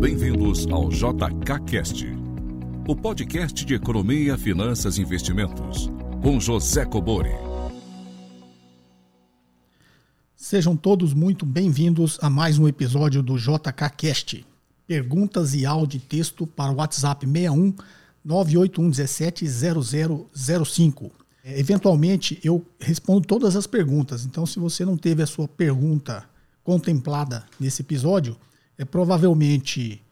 [0.00, 2.06] Bem-vindos ao JKCast,
[2.88, 5.90] o podcast de economia, finanças e investimentos,
[6.22, 7.34] com José Cobori.
[10.34, 14.46] Sejam todos muito bem-vindos a mais um episódio do JKCast.
[14.86, 17.74] Perguntas e áudio e texto para o WhatsApp 61
[18.24, 19.46] 981 17
[20.32, 21.12] 0005.
[21.44, 26.24] Eventualmente eu respondo todas as perguntas, então se você não teve a sua pergunta
[26.64, 28.34] contemplada nesse episódio,
[28.80, 30.02] é provavelmente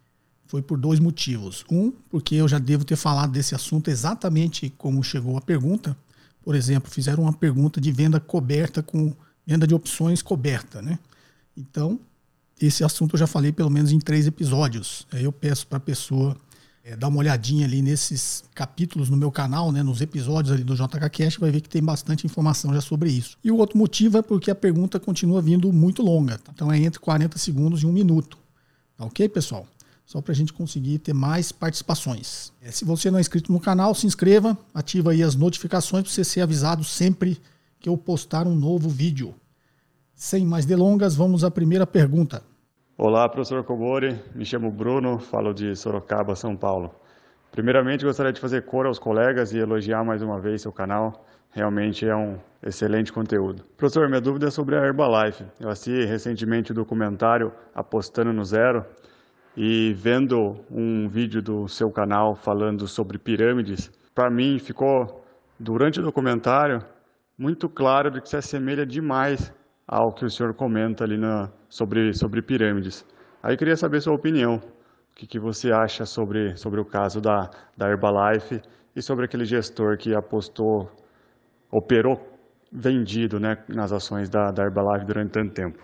[0.46, 1.64] foi por dois motivos.
[1.70, 5.96] Um, porque eu já devo ter falado desse assunto exatamente como chegou a pergunta.
[6.42, 9.14] Por exemplo, fizeram uma pergunta de venda coberta com
[9.46, 10.98] venda de opções coberta, né?
[11.56, 11.98] Então,
[12.60, 15.06] esse assunto eu já falei pelo menos em três episódios.
[15.12, 16.36] Aí eu peço para a pessoa
[16.84, 20.74] é, dar uma olhadinha ali nesses capítulos no meu canal, né, nos episódios ali do
[20.74, 23.38] JK Cash, vai ver que tem bastante informação já sobre isso.
[23.42, 26.36] E o outro motivo é porque a pergunta continua vindo muito longa.
[26.36, 26.52] Tá?
[26.54, 28.36] Então é entre 40 segundos e um minuto.
[28.98, 29.64] Tá ok, pessoal?
[30.04, 32.52] Só para a gente conseguir ter mais participações.
[32.62, 36.24] Se você não é inscrito no canal, se inscreva, ativa aí as notificações para você
[36.24, 37.38] ser avisado sempre
[37.78, 39.32] que eu postar um novo vídeo.
[40.16, 42.42] Sem mais delongas, vamos à primeira pergunta.
[42.96, 44.20] Olá, professor Kobori.
[44.34, 46.92] Me chamo Bruno, falo de Sorocaba, São Paulo.
[47.52, 51.24] Primeiramente, gostaria de fazer cor aos colegas e elogiar mais uma vez seu canal.
[51.50, 53.64] Realmente é um excelente conteúdo.
[53.76, 55.44] Professor, minha dúvida é sobre a Herbalife.
[55.58, 58.84] Eu assisti recentemente o documentário Apostando no Zero
[59.56, 65.24] e vendo um vídeo do seu canal falando sobre pirâmides, para mim ficou,
[65.58, 66.80] durante o documentário,
[67.36, 69.52] muito claro de que se assemelha demais
[69.86, 73.04] ao que o senhor comenta ali na, sobre, sobre pirâmides.
[73.42, 74.56] Aí queria saber sua opinião.
[74.56, 78.60] O que, que você acha sobre, sobre o caso da, da Herbalife
[78.94, 80.90] e sobre aquele gestor que apostou,
[81.70, 82.38] operou
[82.70, 85.78] vendido né, nas ações da, da Herbalife durante tanto tempo?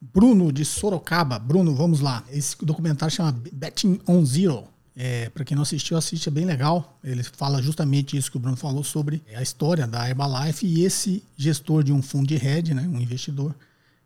[0.00, 1.38] Bruno de Sorocaba.
[1.38, 2.24] Bruno, vamos lá.
[2.30, 4.64] Esse documentário chama Betting on Zero.
[4.94, 6.98] É, para quem não assistiu, assiste, é bem legal.
[7.02, 11.22] Ele fala justamente isso que o Bruno falou sobre a história da Herbalife e esse
[11.36, 13.54] gestor de um fundo de hedge, né, um investidor,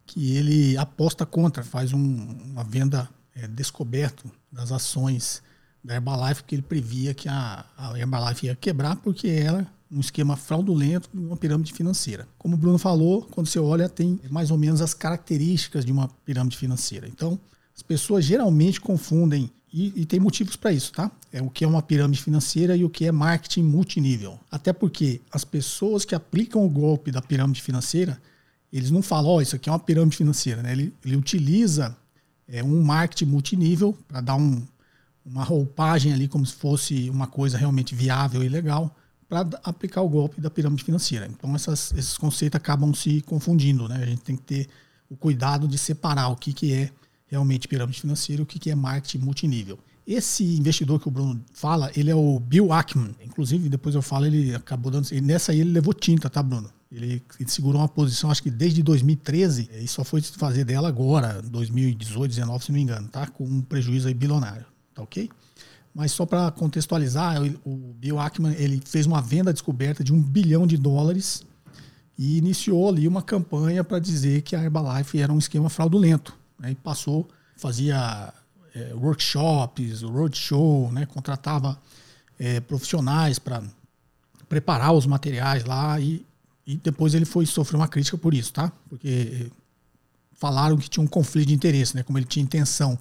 [0.04, 5.42] que ele aposta contra, faz um, uma venda é, descoberto das ações
[5.82, 10.36] da Herbalife, porque ele previa que a, a Herbalife ia quebrar porque era um esquema
[10.36, 12.26] fraudulento e uma pirâmide financeira.
[12.38, 16.08] Como o Bruno falou, quando você olha, tem mais ou menos as características de uma
[16.24, 17.06] pirâmide financeira.
[17.06, 17.38] Então,
[17.74, 21.10] as pessoas geralmente confundem e, e tem motivos para isso, tá?
[21.32, 24.40] É o que é uma pirâmide financeira e o que é marketing multinível.
[24.50, 28.20] Até porque as pessoas que aplicam o golpe da pirâmide financeira,
[28.72, 30.72] eles não falam, ó, oh, isso aqui é uma pirâmide financeira, né?
[30.72, 31.96] Ele, ele utiliza
[32.48, 34.66] é, um marketing multinível para dar um,
[35.24, 38.94] uma roupagem ali como se fosse uma coisa realmente viável e legal
[39.28, 41.26] para aplicar o golpe da pirâmide financeira.
[41.26, 44.02] Então essas, esses conceitos acabam se confundindo, né?
[44.02, 44.68] A gente tem que ter
[45.10, 46.90] o cuidado de separar o que, que é
[47.26, 49.78] realmente pirâmide financeira, o que é marketing multinível.
[50.06, 53.16] Esse investidor que o Bruno fala, ele é o Bill Ackman.
[53.24, 55.08] Inclusive, depois eu falo, ele acabou dando.
[55.20, 56.70] Nessa aí ele levou tinta, tá, Bruno?
[56.92, 61.42] Ele, ele, segurou uma posição, acho que desde 2013, e só foi fazer dela agora,
[61.42, 63.26] 2018, 2019, se não me engano, tá?
[63.26, 65.28] Com um prejuízo aí bilionário, tá ok?
[65.96, 70.66] Mas só para contextualizar, o Bill Ackman ele fez uma venda descoberta de um bilhão
[70.66, 71.42] de dólares
[72.18, 76.36] e iniciou ali uma campanha para dizer que a Herbalife era um esquema fraudulento.
[76.58, 76.72] Né?
[76.72, 77.26] E passou,
[77.56, 78.30] fazia
[78.74, 81.06] é, workshops, roadshow, né?
[81.06, 81.80] contratava
[82.38, 83.62] é, profissionais para
[84.50, 86.26] preparar os materiais lá e,
[86.66, 88.70] e depois ele foi sofrer uma crítica por isso, tá?
[88.90, 89.50] Porque
[90.34, 92.02] falaram que tinha um conflito de interesse, né?
[92.02, 92.98] Como ele tinha intenção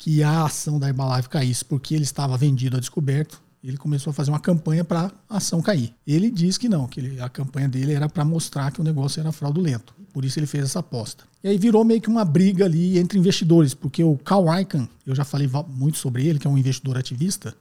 [0.00, 4.14] que a ação da Herbalife caísse porque ele estava vendido a descoberto, ele começou a
[4.14, 5.94] fazer uma campanha para a ação cair.
[6.06, 9.20] Ele diz que não, que ele, a campanha dele era para mostrar que o negócio
[9.20, 9.94] era fraudulento.
[10.10, 11.24] Por isso ele fez essa aposta.
[11.44, 15.14] E aí virou meio que uma briga ali entre investidores, porque o Carl Icahn, eu
[15.14, 17.54] já falei muito sobre ele, que é um investidor ativista,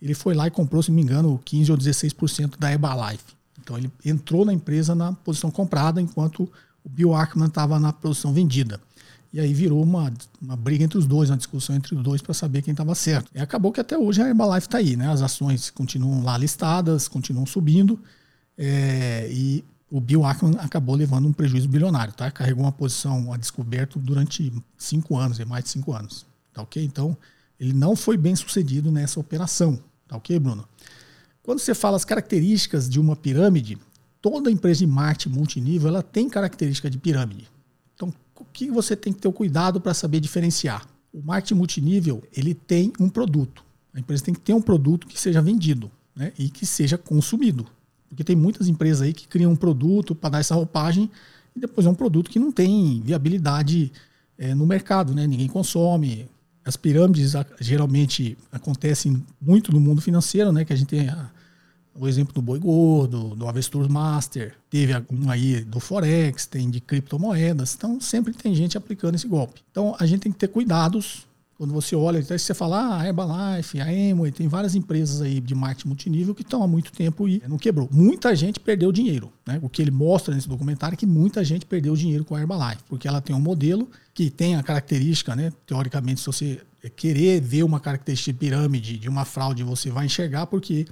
[0.00, 3.34] ele foi lá e comprou, se não me engano, 15 ou 16% da Herbalife.
[3.62, 6.50] Então ele entrou na empresa na posição comprada, enquanto
[6.82, 8.80] o Bill Ackman estava na posição vendida.
[9.34, 12.32] E aí virou uma, uma briga entre os dois, uma discussão entre os dois para
[12.32, 13.32] saber quem estava certo.
[13.34, 15.08] E acabou que até hoje a Herbalife está aí, né?
[15.08, 17.98] As ações continuam lá listadas, continuam subindo.
[18.56, 22.30] É, e o Bill Ackman acabou levando um prejuízo bilionário, tá?
[22.30, 26.84] Carregou uma posição a descoberto durante cinco anos, e mais de cinco anos, tá ok?
[26.84, 27.16] Então,
[27.58, 30.64] ele não foi bem sucedido nessa operação, tá ok, Bruno?
[31.42, 33.78] Quando você fala as características de uma pirâmide,
[34.22, 37.48] toda empresa de marketing multinível, ela tem característica de pirâmide.
[37.96, 40.86] Então, o que você tem que ter o cuidado para saber diferenciar?
[41.12, 43.64] O marketing multinível, ele tem um produto.
[43.92, 47.66] A empresa tem que ter um produto que seja vendido né, e que seja consumido.
[48.08, 51.10] Porque tem muitas empresas aí que criam um produto para dar essa roupagem
[51.54, 53.92] e depois é um produto que não tem viabilidade
[54.36, 55.26] é, no mercado, né?
[55.26, 56.28] Ninguém consome.
[56.64, 60.64] as pirâmides geralmente acontecem muito no mundo financeiro, né?
[60.64, 61.30] Que a gente tem a,
[61.94, 66.80] o exemplo do boi gordo, do avestruz master, teve um aí do forex, tem de
[66.80, 67.74] criptomoedas.
[67.74, 69.62] Então sempre tem gente aplicando esse golpe.
[69.70, 71.26] Então a gente tem que ter cuidados
[71.56, 75.54] quando você olha, até você fala, ah, Herbalife, a Emway, tem várias empresas aí de
[75.54, 77.88] marketing multinível que estão há muito tempo e não quebrou.
[77.92, 79.32] Muita gente perdeu dinheiro.
[79.46, 79.60] Né?
[79.62, 82.82] O que ele mostra nesse documentário é que muita gente perdeu dinheiro com a Herbalife,
[82.88, 85.52] porque ela tem um modelo que tem a característica, né?
[85.64, 86.60] Teoricamente, se você
[86.96, 90.86] querer ver uma característica de pirâmide de uma fraude, você vai enxergar, porque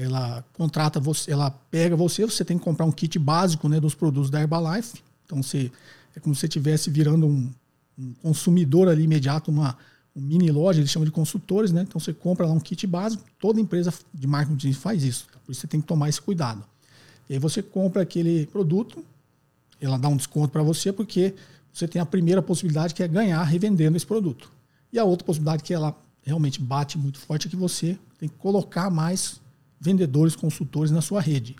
[0.00, 3.96] ela contrata você, ela pega você, você tem que comprar um kit básico né, dos
[3.96, 5.02] produtos da Herbalife.
[5.26, 5.72] Então você
[6.14, 7.50] é como se você estivesse virando um,
[7.98, 9.76] um consumidor ali imediato, uma
[10.14, 11.82] um mini loja, eles chamam de consultores, né?
[11.82, 15.26] Então você compra lá um kit básico, toda empresa de marketing faz isso.
[15.44, 16.64] Por isso você tem que tomar esse cuidado.
[17.28, 19.04] E aí você compra aquele produto,
[19.80, 21.34] ela dá um desconto para você porque
[21.72, 24.50] você tem a primeira possibilidade que é ganhar revendendo esse produto.
[24.92, 28.36] E a outra possibilidade que ela realmente bate muito forte é que você tem que
[28.36, 29.40] colocar mais
[29.80, 31.56] vendedores, consultores na sua rede.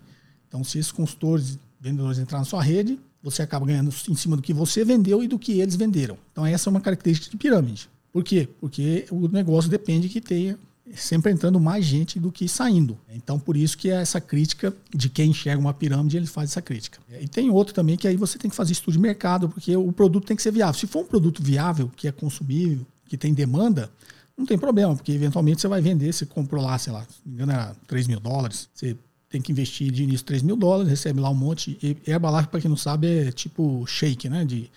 [0.47, 4.43] Então, se esses consultores, vendedores entrar na sua rede, você acaba ganhando em cima do
[4.43, 6.17] que você vendeu e do que eles venderam.
[6.33, 7.89] Então, essa é uma característica de pirâmide.
[8.13, 8.49] Por quê?
[8.61, 10.59] Porque o negócio depende que tenha
[10.95, 12.99] sempre entrando mais gente do que saindo.
[13.11, 16.63] Então, por isso que é essa crítica de quem enxerga uma pirâmide, ele faz essa
[16.63, 16.99] crítica.
[17.21, 19.93] E tem outro também que aí você tem que fazer estudo de mercado, porque o
[19.93, 20.79] produto tem que ser viável.
[20.79, 23.91] Se for um produto viável, que é consumível, que tem demanda,
[24.39, 27.33] não tem problema, porque eventualmente você vai vender, você comprou lá, sei lá, se não
[27.33, 28.97] me engano era 3 mil dólares, você
[29.29, 31.77] tem que investir de início 3 mil dólares, recebe lá um monte.
[31.83, 34.45] E Herbalife, para quem não sabe, é tipo shake, né?
[34.45, 34.71] De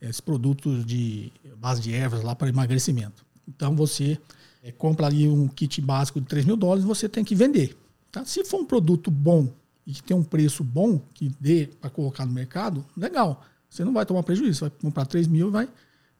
[0.00, 3.24] esses produtos de base de ervas lá para emagrecimento.
[3.48, 4.18] Então você
[4.62, 7.76] é, compra ali um kit básico de 3 mil dólares você tem que vender.
[8.12, 8.24] Tá?
[8.24, 9.48] Se for um produto bom
[9.86, 13.42] e que tem um preço bom que dê para colocar no mercado, legal.
[13.68, 15.68] Você não vai tomar prejuízo, vai comprar 3 mil e vai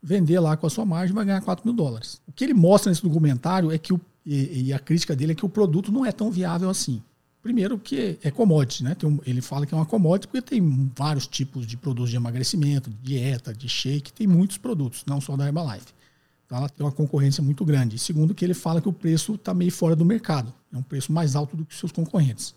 [0.03, 2.21] vender lá com a sua margem vai ganhar 4 mil dólares.
[2.27, 5.35] O que ele mostra nesse documentário é que o, e, e a crítica dele é
[5.35, 7.03] que o produto não é tão viável assim.
[7.43, 8.97] Primeiro que é commodity, né?
[9.05, 12.91] Um, ele fala que é uma commodity porque tem vários tipos de produtos de emagrecimento,
[12.91, 15.95] de dieta, de shake, tem muitos produtos, não só da Herbalife.
[16.45, 17.97] Então ela tem uma concorrência muito grande.
[17.97, 20.83] E segundo que ele fala que o preço está meio fora do mercado, é um
[20.83, 22.55] preço mais alto do que os seus concorrentes.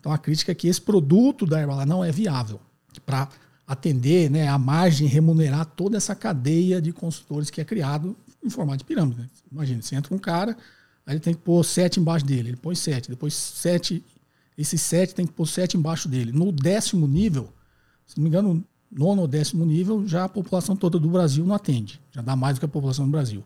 [0.00, 2.60] Então a crítica é que esse produto da Herbalife não é viável
[3.04, 3.28] para
[3.72, 8.78] atender né, a margem, remunerar toda essa cadeia de consultores que é criado em formato
[8.78, 9.20] de pirâmide.
[9.20, 9.28] Né?
[9.50, 10.56] Imagina, você entra um cara,
[11.06, 14.02] aí ele tem que pôr sete embaixo dele, ele põe sete, depois sete
[14.56, 16.32] esse 7 tem que pôr 7 embaixo dele.
[16.32, 17.52] No décimo nível,
[18.06, 21.54] se não me engano, nono ou décimo nível, já a população toda do Brasil não
[21.54, 22.00] atende.
[22.10, 23.42] Já dá mais do que a população do Brasil.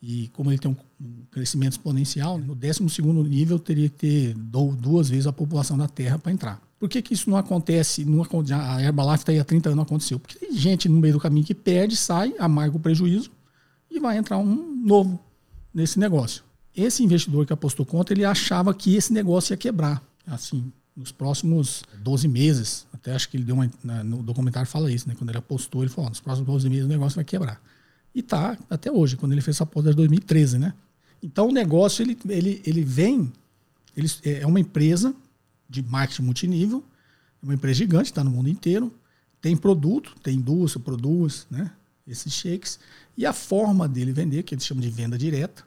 [0.00, 0.76] E como ele tem um
[1.30, 6.18] crescimento exponencial, no décimo segundo nível teria que ter duas vezes a população da Terra
[6.18, 6.62] para entrar.
[6.78, 8.04] Por que, que isso não acontece?
[8.04, 10.18] Não, a Herbalife está aí há 30 anos, não aconteceu.
[10.18, 13.30] Porque tem gente no meio do caminho que perde, sai, amarga o prejuízo
[13.90, 15.18] e vai entrar um novo
[15.72, 16.44] nesse negócio.
[16.74, 21.84] Esse investidor que apostou contra, ele achava que esse negócio ia quebrar assim, nos próximos
[22.02, 23.70] 12 meses, até acho que ele deu uma,
[24.02, 25.14] no documentário fala isso, né?
[25.16, 27.60] Quando ele apostou, ele falou, nos próximos 12 meses o negócio vai quebrar.
[28.14, 30.74] E tá até hoje, quando ele fez essa aposta de 2013, né?
[31.22, 33.32] Então o negócio, ele, ele, ele vem,
[33.96, 35.14] ele é uma empresa
[35.68, 36.84] de marketing multinível,
[37.42, 38.92] é uma empresa gigante, está no mundo inteiro,
[39.40, 41.70] tem produto, tem indústria, produz, né?
[42.06, 42.78] Esses shakes.
[43.16, 45.64] E a forma dele vender, que eles chamam de venda direta,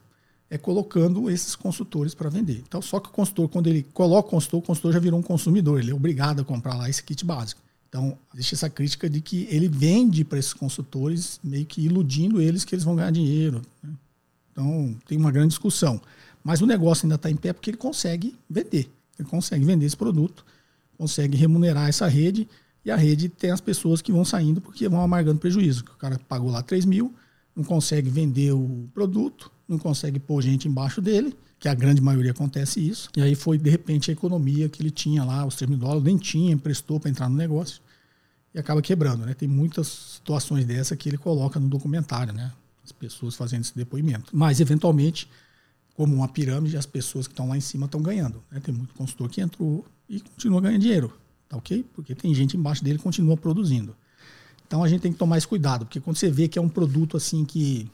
[0.50, 2.64] é colocando esses consultores para vender.
[2.68, 5.24] Então, só que o consultor, quando ele coloca o consultor, o consultor já virou um
[5.24, 7.62] consumidor, ele é obrigado a comprar lá esse kit básico.
[7.88, 12.64] Então, existe essa crítica de que ele vende para esses consultores, meio que iludindo eles
[12.64, 13.62] que eles vão ganhar dinheiro.
[13.84, 13.92] Né?
[14.52, 16.02] Então, tem uma grande discussão.
[16.44, 18.90] Mas o negócio ainda está em pé porque ele consegue vender.
[19.24, 20.46] Consegue vender esse produto,
[20.98, 22.48] consegue remunerar essa rede,
[22.84, 25.84] e a rede tem as pessoas que vão saindo porque vão amargando prejuízo.
[25.84, 27.14] O cara pagou lá 3 mil,
[27.56, 32.32] não consegue vender o produto, não consegue pôr gente embaixo dele, que a grande maioria
[32.32, 33.10] acontece isso.
[33.16, 36.04] E aí foi, de repente, a economia que ele tinha lá, os 3 mil dólares,
[36.04, 37.82] nem tinha, emprestou para entrar no negócio
[38.54, 39.26] e acaba quebrando.
[39.26, 39.34] Né?
[39.34, 42.52] Tem muitas situações dessa que ele coloca no documentário, né?
[42.84, 44.36] as pessoas fazendo esse depoimento.
[44.36, 45.30] Mas, eventualmente,
[46.00, 48.42] como uma pirâmide, as pessoas que estão lá em cima estão ganhando.
[48.50, 48.62] Né?
[48.62, 51.12] Tem muito consultor que entrou e continua ganhando dinheiro,
[51.50, 51.86] tá ok?
[51.94, 53.94] Porque tem gente embaixo dele que continua produzindo.
[54.66, 56.70] Então a gente tem que tomar esse cuidado, porque quando você vê que é um
[56.70, 57.92] produto assim que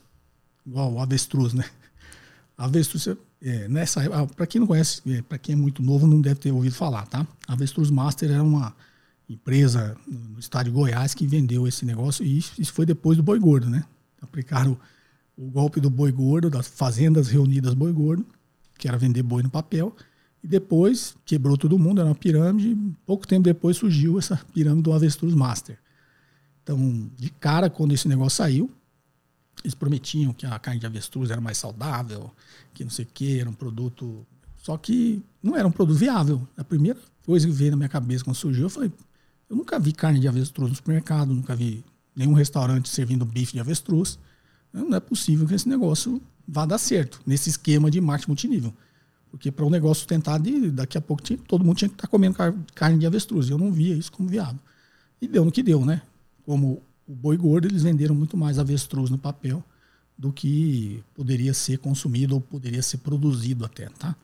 [0.64, 1.64] igual o avestruz, né?
[2.56, 3.08] Avestruz,
[3.42, 6.38] é, nessa, ah, para quem não conhece, é, para quem é muito novo, não deve
[6.38, 7.26] ter ouvido falar, tá?
[7.48, 8.72] Avestruz Master era uma
[9.28, 13.40] empresa no estado de Goiás que vendeu esse negócio e isso foi depois do boi
[13.40, 13.82] gordo, né?
[14.22, 14.78] Aplicaram
[15.36, 18.26] o, golpe do boi gordo, das fazendas reunidas boi gordo,
[18.78, 19.94] que era vender boi no papel,
[20.42, 22.76] e depois quebrou todo mundo, era uma pirâmide.
[23.04, 25.78] Pouco tempo depois surgiu essa pirâmide do Avestruz Master.
[26.62, 28.70] Então, de cara, quando esse negócio saiu,
[29.62, 32.30] eles prometiam que a carne de avestruz era mais saudável,
[32.74, 34.26] que não sei o que, era um produto.
[34.56, 36.46] Só que não era um produto viável.
[36.56, 38.92] A primeira coisa que veio na minha cabeça quando surgiu, eu falei:
[39.48, 43.60] eu nunca vi carne de avestruz no supermercado, nunca vi nenhum restaurante servindo bife de
[43.60, 44.18] avestruz.
[44.84, 48.74] Não é possível que esse negócio vá dar certo nesse esquema de marketing multinível.
[49.30, 50.40] Porque para o negócio tentar,
[50.72, 52.36] daqui a pouco tinha, todo mundo tinha que estar tá comendo
[52.74, 53.50] carne de avestruz.
[53.50, 54.58] Eu não via isso como viável.
[55.20, 56.02] E deu no que deu, né?
[56.44, 59.62] Como o boi gordo, eles venderam muito mais avestruz no papel
[60.16, 64.16] do que poderia ser consumido ou poderia ser produzido até, tá?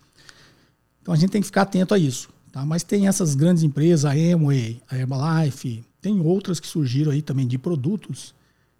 [1.01, 2.65] Então a gente tem que ficar atento a isso, tá?
[2.65, 7.47] Mas tem essas grandes empresas, a Amway, a Herbalife, tem outras que surgiram aí também
[7.47, 8.35] de produtos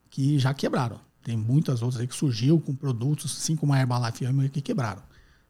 [0.09, 0.99] que já quebraram.
[1.23, 5.03] Tem muitas outras aí que surgiu com produtos, assim como a Herbalife e que quebraram.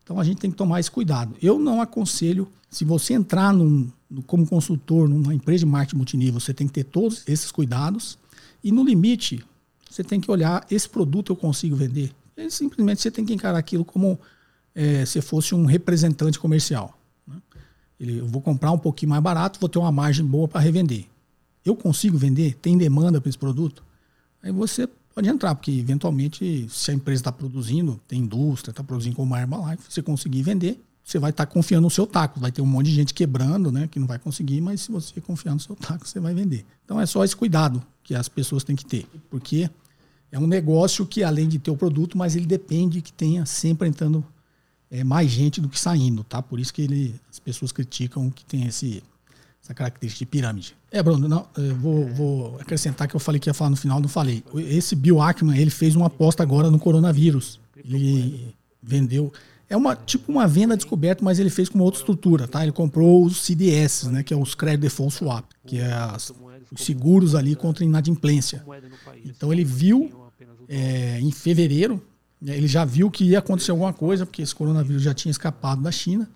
[0.03, 1.35] Então a gente tem que tomar esse cuidado.
[1.41, 3.91] Eu não aconselho, se você entrar num,
[4.27, 8.19] como consultor numa empresa de marketing multinível, você tem que ter todos esses cuidados.
[8.63, 9.45] E no limite,
[9.89, 12.13] você tem que olhar, esse produto eu consigo vender?
[12.37, 14.19] E simplesmente você tem que encarar aquilo como
[14.75, 16.99] é, se fosse um representante comercial.
[17.27, 17.37] Né?
[17.99, 21.07] Ele, eu vou comprar um pouquinho mais barato, vou ter uma margem boa para revender.
[21.65, 22.55] Eu consigo vender?
[22.57, 23.85] Tem demanda para esse produto?
[24.43, 29.17] Aí você pode entrar, porque eventualmente, se a empresa está produzindo, tem indústria, está produzindo
[29.17, 32.39] como a Herbalife, você conseguir vender, você vai estar tá confiando no seu taco.
[32.41, 35.21] Vai ter um monte de gente quebrando, né, que não vai conseguir, mas se você
[35.21, 36.65] confiar no seu taco, você vai vender.
[36.85, 39.69] Então é só esse cuidado que as pessoas têm que ter, porque
[40.31, 43.89] é um negócio que além de ter o produto, mas ele depende que tenha sempre
[43.89, 44.25] entrando
[44.91, 46.41] é, mais gente do que saindo, tá?
[46.43, 49.03] Por isso que ele, as pessoas criticam que tem esse,
[49.63, 50.77] essa característica de pirâmide.
[50.91, 51.47] É, Bruno, não,
[51.79, 54.43] vou, vou, acrescentar que eu falei que ia falar no final, não falei.
[54.57, 57.61] Esse Bill Ackman, ele fez uma aposta agora no coronavírus.
[57.77, 59.33] Ele vendeu
[59.73, 62.63] é uma tipo uma venda descoberta, mas ele fez com uma outra estrutura, tá?
[62.63, 66.31] Ele comprou os CDS, né, que é os Credit Default Swap, que é as,
[66.71, 68.63] os seguros ali contra inadimplência.
[69.25, 70.11] Então ele viu
[70.69, 72.03] é, em fevereiro,
[72.39, 75.81] né, ele já viu que ia acontecer alguma coisa, porque esse coronavírus já tinha escapado
[75.81, 76.29] da China,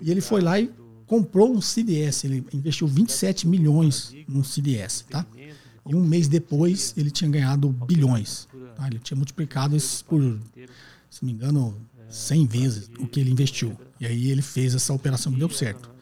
[0.00, 0.70] e ele foi lá e
[1.06, 2.24] comprou um CDS.
[2.24, 5.26] Ele investiu 27 milhões num CDS, tá?
[5.86, 8.48] E um mês depois ele tinha ganhado bilhões.
[8.74, 8.86] Tá?
[8.86, 10.20] Ele tinha multiplicado isso por,
[11.10, 11.76] se não me engano,
[12.08, 13.76] 100 vezes o que ele investiu.
[14.00, 15.92] E aí ele fez essa operação que deu certo.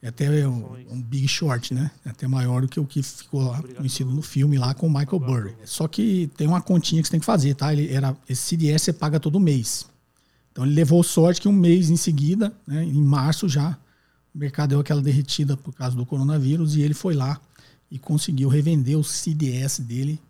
[0.00, 1.90] É até um, um, big short, né?
[2.04, 4.90] É até maior do que o que ficou lá, conhecido no filme lá com o
[4.90, 5.54] Michael Burry.
[5.64, 7.72] Só que tem uma continha que você tem que fazer, tá?
[7.72, 9.86] Ele era, esse CDS você paga todo mês.
[10.50, 13.78] Então ele levou sorte que um mês em seguida, né, em março já,
[14.34, 17.40] o mercado deu aquela derretida por causa do coronavírus e ele foi lá
[17.90, 20.20] e conseguiu revender o CDS dele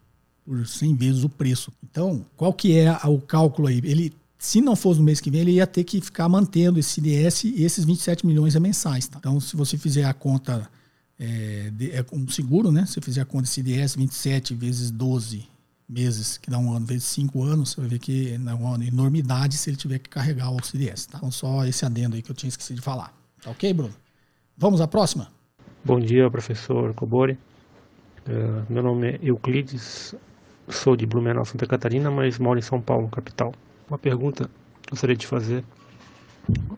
[0.45, 1.73] por 100 vezes o preço.
[1.83, 3.79] Então, qual que é o cálculo aí?
[3.85, 6.95] Ele se não fosse no mês que vem, ele ia ter que ficar mantendo esse
[6.95, 9.07] CDS e esses 27 milhões é mensais.
[9.07, 9.19] Tá?
[9.21, 10.69] Então, se você fizer a conta
[11.17, 12.85] é, de, é um seguro, né?
[12.85, 15.47] Se você fizer a conta de CDS 27 vezes 12
[15.89, 19.57] meses, que dá um ano, vezes 5 anos, você vai ver que é uma enormidade
[19.57, 21.07] se ele tiver que carregar o CDS.
[21.07, 21.19] Tá?
[21.19, 23.15] Então, só esse adendo aí que eu tinha esquecido de falar.
[23.43, 23.93] Tá ok, Bruno?
[24.57, 25.27] Vamos à próxima?
[25.85, 27.37] Bom dia, professor Cobori.
[28.25, 30.15] Uh, meu nome é Euclides,
[30.69, 33.53] sou de Blumenau, Santa Catarina, mas moro em São Paulo, capital.
[33.89, 34.49] Uma pergunta
[34.83, 35.65] que gostaria de fazer.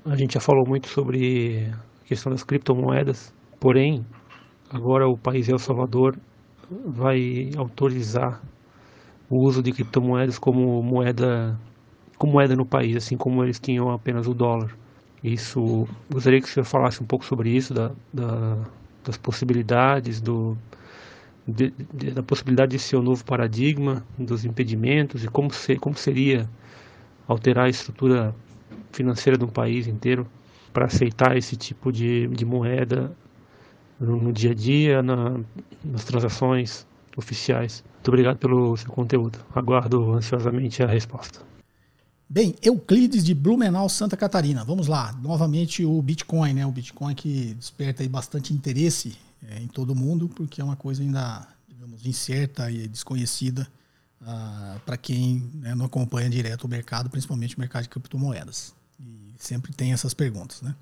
[0.07, 1.71] A gente já falou muito sobre
[2.03, 3.31] a questão das criptomoedas,
[3.61, 4.03] porém,
[4.71, 6.17] agora o país El Salvador
[6.87, 8.41] vai autorizar
[9.29, 11.61] o uso de criptomoedas como moeda
[12.17, 14.75] como moeda no país, assim como eles tinham apenas o dólar.
[15.25, 18.59] Isso, gostaria que você falasse um pouco sobre isso, da, da
[19.05, 20.57] das possibilidades, do,
[21.47, 25.79] de, de, da possibilidade de ser o um novo paradigma, dos impedimentos e como, ser,
[25.79, 26.49] como seria
[27.29, 28.35] alterar a estrutura
[28.93, 30.27] financeira de um país inteiro
[30.73, 33.13] para aceitar esse tipo de, de moeda
[34.01, 35.39] no, no, dia a dia, na,
[35.85, 37.85] nas transações oficiais.
[37.95, 39.39] Muito obrigado pelo seu conteúdo.
[39.55, 41.54] Aguardo ansiosamente a resposta.
[42.29, 44.65] Bem, Euclides de Blumenau, Santa Catarina.
[44.65, 45.13] Vamos lá.
[45.23, 46.67] Novamente o Bitcoin, né?
[46.67, 49.17] O Bitcoin que desperta aí bastante interesse
[49.49, 53.69] é, em todo mundo, porque é uma coisa ainda, digamos, incerta e desconhecida
[54.23, 58.75] ah, para quem né, não acompanha direto o mercado, principalmente o mercado de criptomoedas.
[58.99, 60.75] E sempre tem essas perguntas, né?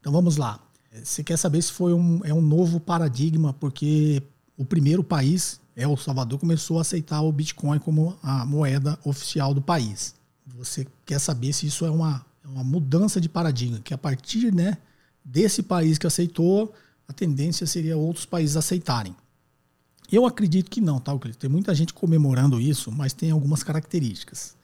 [0.00, 0.60] Então vamos lá.
[1.02, 4.22] Você quer saber se foi um, é um novo paradigma, porque
[4.56, 9.54] o primeiro país, é o Salvador, começou a aceitar o Bitcoin como a moeda oficial
[9.54, 10.14] do país.
[10.56, 14.52] Você quer saber se isso é uma, é uma mudança de paradigma, que a partir
[14.52, 14.78] né,
[15.24, 16.72] desse país que aceitou,
[17.08, 19.14] a tendência seria outros países aceitarem.
[20.10, 24.56] Eu acredito que não, tá, Tem muita gente comemorando isso, mas tem algumas características.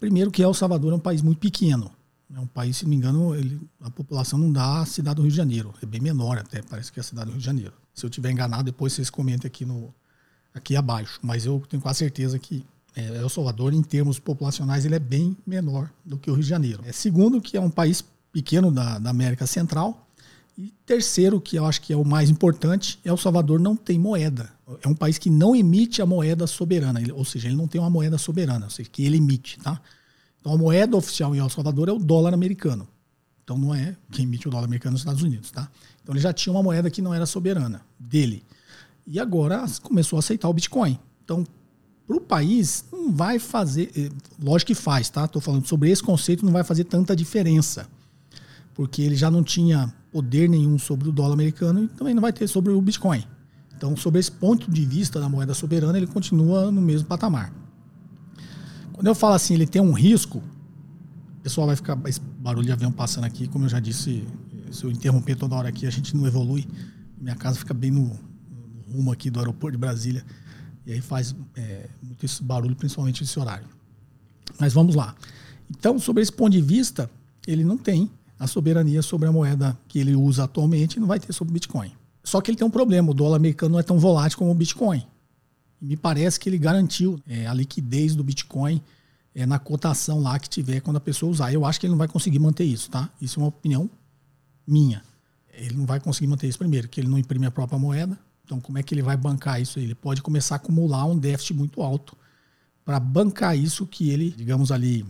[0.00, 1.90] Primeiro que El Salvador é um país muito pequeno.
[2.34, 5.22] É um país, se não me engano, ele, a população não dá a cidade do
[5.22, 5.74] Rio de Janeiro.
[5.82, 7.72] É bem menor até, parece que é a cidade do Rio de Janeiro.
[7.94, 9.94] Se eu tiver enganado, depois vocês comentem aqui, no,
[10.52, 11.20] aqui abaixo.
[11.22, 12.64] Mas eu tenho quase certeza que
[12.96, 16.48] É, El Salvador, em termos populacionais, ele é bem menor do que o Rio de
[16.48, 16.82] Janeiro.
[16.86, 20.08] É, segundo, que é um país pequeno da, da América Central.
[20.56, 24.50] E terceiro, que eu acho que é o mais importante, El Salvador não tem moeda.
[24.82, 27.90] É um país que não emite a moeda soberana, ou seja, ele não tem uma
[27.90, 29.78] moeda soberana, ou seja, que ele emite, tá?
[30.40, 32.88] Então a moeda oficial em El Salvador é o dólar americano.
[33.44, 35.70] Então não é quem emite o dólar americano nos Estados Unidos, tá?
[36.02, 38.42] Então ele já tinha uma moeda que não era soberana dele.
[39.06, 40.98] E agora começou a aceitar o Bitcoin.
[41.22, 41.46] Então,
[42.06, 43.90] para o país, não vai fazer.
[43.96, 44.10] Eh,
[44.40, 45.24] lógico que faz, tá?
[45.24, 47.88] Estou falando sobre esse conceito, não vai fazer tanta diferença.
[48.74, 52.32] Porque ele já não tinha poder nenhum sobre o dólar americano e também não vai
[52.32, 53.24] ter sobre o Bitcoin.
[53.76, 57.52] Então, sobre esse ponto de vista da moeda soberana, ele continua no mesmo patamar.
[58.92, 61.98] Quando eu falo assim, ele tem um risco, o pessoal vai ficar.
[62.06, 64.26] Esse barulho de avião passando aqui, como eu já disse,
[64.70, 66.66] se eu interromper toda hora aqui, a gente não evolui.
[67.20, 70.24] Minha casa fica bem no, no rumo aqui do aeroporto de Brasília.
[70.86, 73.66] E aí faz é, muito esse barulho, principalmente nesse horário.
[74.58, 75.14] Mas vamos lá.
[75.68, 77.10] Então, sobre esse ponto de vista,
[77.46, 81.18] ele não tem a soberania sobre a moeda que ele usa atualmente e não vai
[81.18, 81.92] ter sobre o Bitcoin.
[82.22, 84.54] Só que ele tem um problema: o dólar americano não é tão volátil como o
[84.54, 85.04] Bitcoin.
[85.80, 88.80] Me parece que ele garantiu é, a liquidez do Bitcoin
[89.34, 91.52] é, na cotação lá que tiver quando a pessoa usar.
[91.52, 93.10] Eu acho que ele não vai conseguir manter isso, tá?
[93.20, 93.90] Isso é uma opinião
[94.66, 95.02] minha.
[95.52, 98.18] Ele não vai conseguir manter isso primeiro, que ele não imprime a própria moeda.
[98.46, 99.80] Então, como é que ele vai bancar isso?
[99.80, 102.16] Ele pode começar a acumular um déficit muito alto
[102.84, 105.04] para bancar isso que ele, digamos ali,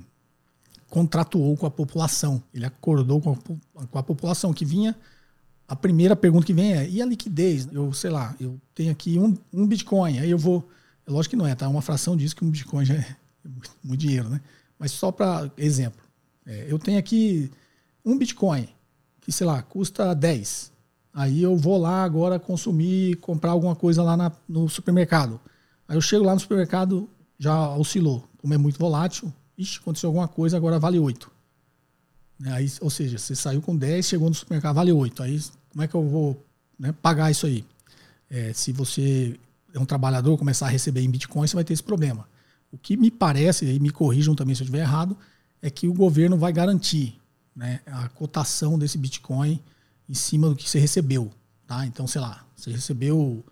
[0.89, 2.43] contratuou com a população.
[2.55, 3.33] Ele acordou com
[3.77, 4.97] a, com a população que vinha.
[5.69, 7.69] A primeira pergunta que vem é: e a liquidez?
[7.71, 10.67] Eu, sei lá, eu tenho aqui um, um Bitcoin, aí eu vou.
[11.07, 11.69] É lógico que não é, tá?
[11.69, 14.41] Uma fração diz que um Bitcoin já é muito, muito dinheiro, né?
[14.79, 16.01] Mas só para exemplo,
[16.47, 17.51] é, eu tenho aqui
[18.03, 18.67] um Bitcoin
[19.21, 20.73] que, sei lá, custa 10.
[21.17, 25.41] Aí eu vou lá agora consumir, comprar alguma coisa lá na, no supermercado.
[25.89, 27.09] Aí eu chego lá no supermercado,
[27.39, 28.29] já oscilou.
[28.37, 31.33] Como é muito volátil, ixi, aconteceu alguma coisa, agora vale 8.
[32.39, 35.23] Né, aí, ou seja, você saiu com 10, chegou no supermercado, vale 8.
[35.23, 36.45] Aí como é que eu vou
[36.79, 37.65] né, pagar isso aí?
[38.29, 39.41] É, se você
[39.73, 42.29] é um trabalhador, começar a receber em Bitcoin, você vai ter esse problema.
[42.71, 45.17] O que me parece, e me corrijam também se eu estiver errado,
[45.63, 47.19] é que o governo vai garantir
[47.55, 49.59] né, a cotação desse Bitcoin
[50.09, 51.31] em cima do que você recebeu.
[51.67, 51.87] Tá?
[51.87, 53.45] Então, sei lá, você recebeu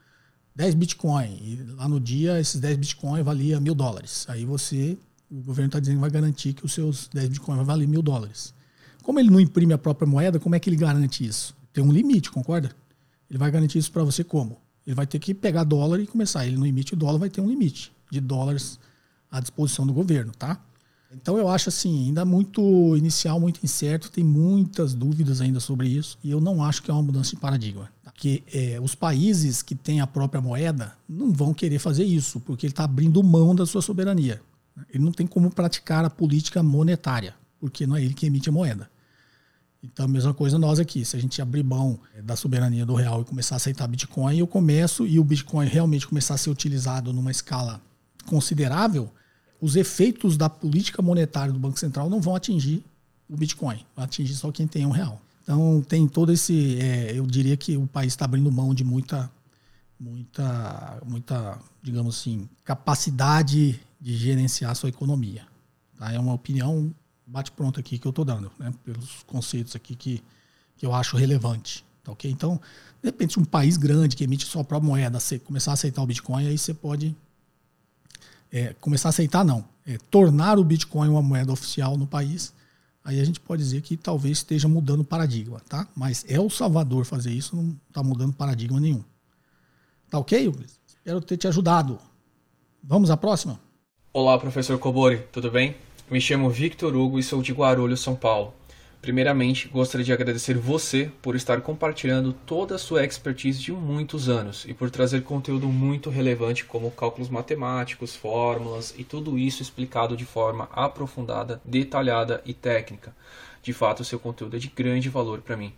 [0.54, 4.24] 10 Bitcoin e lá no dia esses 10 Bitcoin valia mil dólares.
[4.28, 4.98] Aí você
[5.30, 8.02] o governo está dizendo que vai garantir que os seus 10 bitcoins vão valer mil
[8.02, 8.54] dólares.
[9.02, 11.56] Como ele não imprime a própria moeda, como é que ele garante isso?
[11.72, 12.70] Tem um limite, concorda?
[13.28, 14.58] Ele vai garantir isso para você como?
[14.86, 16.46] Ele vai ter que pegar dólar e começar.
[16.46, 18.78] Ele não emite o dólar, vai ter um limite de dólares
[19.30, 20.60] à disposição do governo, tá?
[21.14, 26.18] Então eu acho assim, ainda muito inicial, muito incerto, tem muitas dúvidas ainda sobre isso,
[26.22, 27.88] e eu não acho que é uma mudança de paradigma.
[28.02, 32.66] Porque é, os países que têm a própria moeda não vão querer fazer isso, porque
[32.66, 34.40] ele está abrindo mão da sua soberania.
[34.88, 38.52] Ele não tem como praticar a política monetária, porque não é ele que emite a
[38.52, 38.88] moeda.
[39.82, 41.04] Então, a mesma coisa nós aqui.
[41.04, 44.46] Se a gente abrir mão da soberania do real e começar a aceitar Bitcoin, eu
[44.46, 47.82] começo e o Bitcoin realmente começar a ser utilizado numa escala
[48.24, 49.12] considerável,
[49.64, 52.84] os efeitos da política monetária do Banco Central não vão atingir
[53.26, 55.22] o Bitcoin, vai atingir só quem tem um real.
[55.42, 56.78] Então, tem todo esse.
[56.78, 59.30] É, eu diria que o país está abrindo mão de muita,
[59.98, 65.46] muita, muita, digamos assim, capacidade de gerenciar a sua economia.
[65.98, 66.12] Tá?
[66.12, 66.94] É uma opinião
[67.26, 68.70] bate-pronto aqui que eu estou dando, né?
[68.84, 70.22] pelos conceitos aqui que,
[70.76, 71.82] que eu acho relevante.
[72.02, 72.30] Tá ok?
[72.30, 72.60] Então,
[73.02, 76.06] de repente, um país grande que emite sua própria moeda, você começar a aceitar o
[76.06, 77.16] Bitcoin, aí você pode
[78.54, 79.64] é, começar a aceitar, não.
[79.84, 82.54] É, tornar o Bitcoin uma moeda oficial no país,
[83.04, 85.88] aí a gente pode dizer que talvez esteja mudando o paradigma, tá?
[85.96, 89.02] Mas o Salvador fazer isso, não está mudando paradigma nenhum.
[90.08, 90.52] Tá ok,
[90.86, 91.98] Espero ter te ajudado.
[92.80, 93.58] Vamos à próxima?
[94.12, 95.74] Olá, professor Cobori, tudo bem?
[96.08, 98.54] Me chamo Victor Hugo e sou de Guarulhos, São Paulo.
[99.04, 104.64] Primeiramente, gostaria de agradecer você por estar compartilhando toda a sua expertise de muitos anos
[104.66, 110.24] e por trazer conteúdo muito relevante como cálculos matemáticos, fórmulas e tudo isso explicado de
[110.24, 113.14] forma aprofundada, detalhada e técnica.
[113.62, 115.74] De fato, seu conteúdo é de grande valor para mim.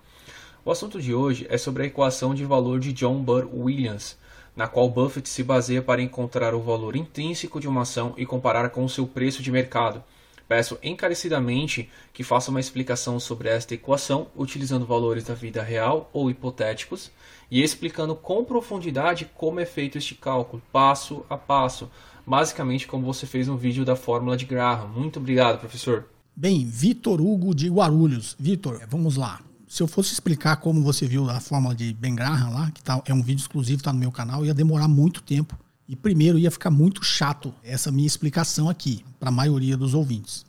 [0.64, 4.16] O assunto de hoje é sobre a equação de valor de John Burr Williams
[4.54, 8.70] na qual Buffett se baseia para encontrar o valor intrínseco de uma ação e comparar
[8.70, 10.00] com o seu preço de mercado.
[10.48, 16.30] Peço encarecidamente que faça uma explicação sobre esta equação utilizando valores da vida real ou
[16.30, 17.10] hipotéticos
[17.50, 21.90] e explicando com profundidade como é feito este cálculo, passo a passo,
[22.24, 24.88] basicamente como você fez no vídeo da fórmula de Graham.
[24.88, 26.04] Muito obrigado, professor.
[26.34, 28.36] Bem, Vitor Hugo de Guarulhos.
[28.38, 32.50] Vitor, vamos lá se eu fosse explicar como você viu a fórmula de Ben Graham
[32.50, 35.58] lá, que tá, é um vídeo exclusivo, está no meu canal, ia demorar muito tempo
[35.88, 40.44] E primeiro ia ficar muito chato essa minha explicação aqui para a maioria dos ouvintes.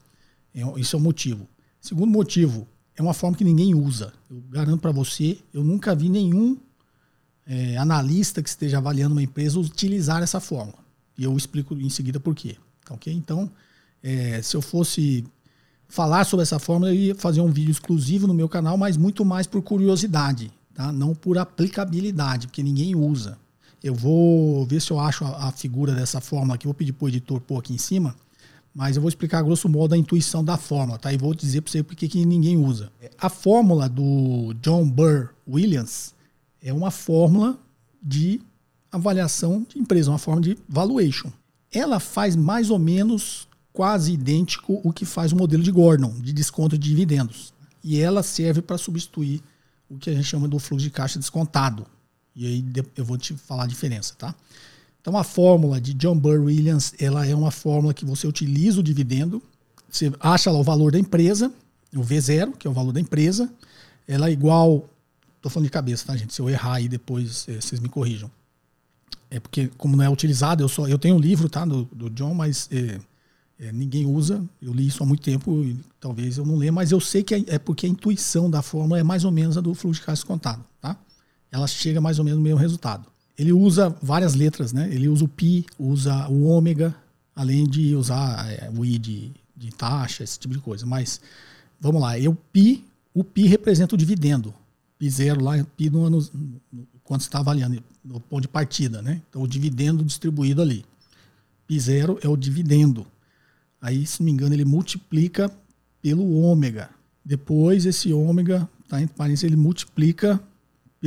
[0.54, 1.48] É, isso é o motivo.
[1.80, 4.12] Segundo motivo, é uma forma que ninguém usa.
[4.30, 6.58] Eu garanto para você, eu nunca vi nenhum
[7.46, 10.80] é, analista que esteja avaliando uma empresa utilizar essa fórmula.
[11.18, 12.58] E eu explico em seguida por quê.
[12.84, 12.96] Tá?
[13.08, 13.50] Então,
[14.02, 15.26] é, se eu fosse
[15.88, 19.24] falar sobre essa fórmula, eu ia fazer um vídeo exclusivo no meu canal, mas muito
[19.24, 20.92] mais por curiosidade, tá?
[20.92, 23.38] não por aplicabilidade, porque ninguém usa.
[23.84, 27.06] Eu vou ver se eu acho a, a figura dessa fórmula aqui, vou pedir para
[27.06, 28.16] o editor pôr aqui em cima,
[28.74, 31.12] mas eu vou explicar grosso modo a intuição da fórmula, tá?
[31.12, 32.92] E vou dizer para você por que ninguém usa.
[33.20, 36.14] A fórmula do John Burr Williams
[36.62, 37.58] é uma fórmula
[38.02, 38.40] de
[38.92, 41.32] avaliação de empresa, uma forma de valuation.
[41.72, 46.34] Ela faz mais ou menos quase idêntico o que faz o modelo de Gordon, de
[46.34, 47.54] desconto de dividendos.
[47.84, 49.42] E ela serve para substituir
[49.90, 51.86] o que a gente chama do fluxo de caixa descontado.
[52.38, 54.34] E aí eu vou te falar a diferença, tá?
[55.02, 58.84] Então a fórmula de John Burr Williams, ela é uma fórmula que você utiliza o
[58.84, 59.42] dividendo,
[59.90, 61.52] você acha lá o valor da empresa,
[61.96, 63.52] o V0, que é o valor da empresa,
[64.08, 64.88] ela é igual,
[65.42, 66.34] tô falando de cabeça, tá, gente?
[66.34, 68.30] Se eu errar aí depois, é, vocês me corrijam.
[69.32, 72.10] É porque, como não é utilizado, eu só eu tenho um livro, tá, do, do
[72.12, 73.00] John, mas é,
[73.60, 74.44] é, ninguém usa.
[74.62, 77.34] Eu li isso há muito tempo e talvez eu não leia, mas eu sei que
[77.34, 80.06] é, é porque a intuição da fórmula é mais ou menos a do fluxo de
[80.06, 80.96] caixa contado, tá?
[81.52, 83.08] Ela chega mais ou menos no mesmo resultado.
[83.38, 84.90] Ele usa várias letras, né?
[84.92, 86.96] Ele usa o pi, usa o ômega,
[87.36, 90.86] além de usar é, o i de, de taxa, esse tipo de coisa.
[90.86, 91.22] Mas
[91.80, 92.84] vamos lá, eu pi,
[93.14, 94.54] o pi representa o dividendo.
[94.98, 96.28] Pi zero lá, pi no ano,
[97.04, 99.22] quando você está avaliando, no ponto de partida, né?
[99.30, 100.84] Então o dividendo distribuído ali.
[101.68, 103.06] Pi zero é o dividendo.
[103.80, 105.52] Aí, se não me engano, ele multiplica
[106.02, 106.90] pelo ômega.
[107.24, 110.42] Depois, esse ômega, tá entre parênteses, ele multiplica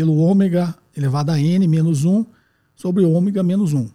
[0.00, 2.24] pelo ômega elevado a n menos 1
[2.74, 3.86] sobre ômega menos 1.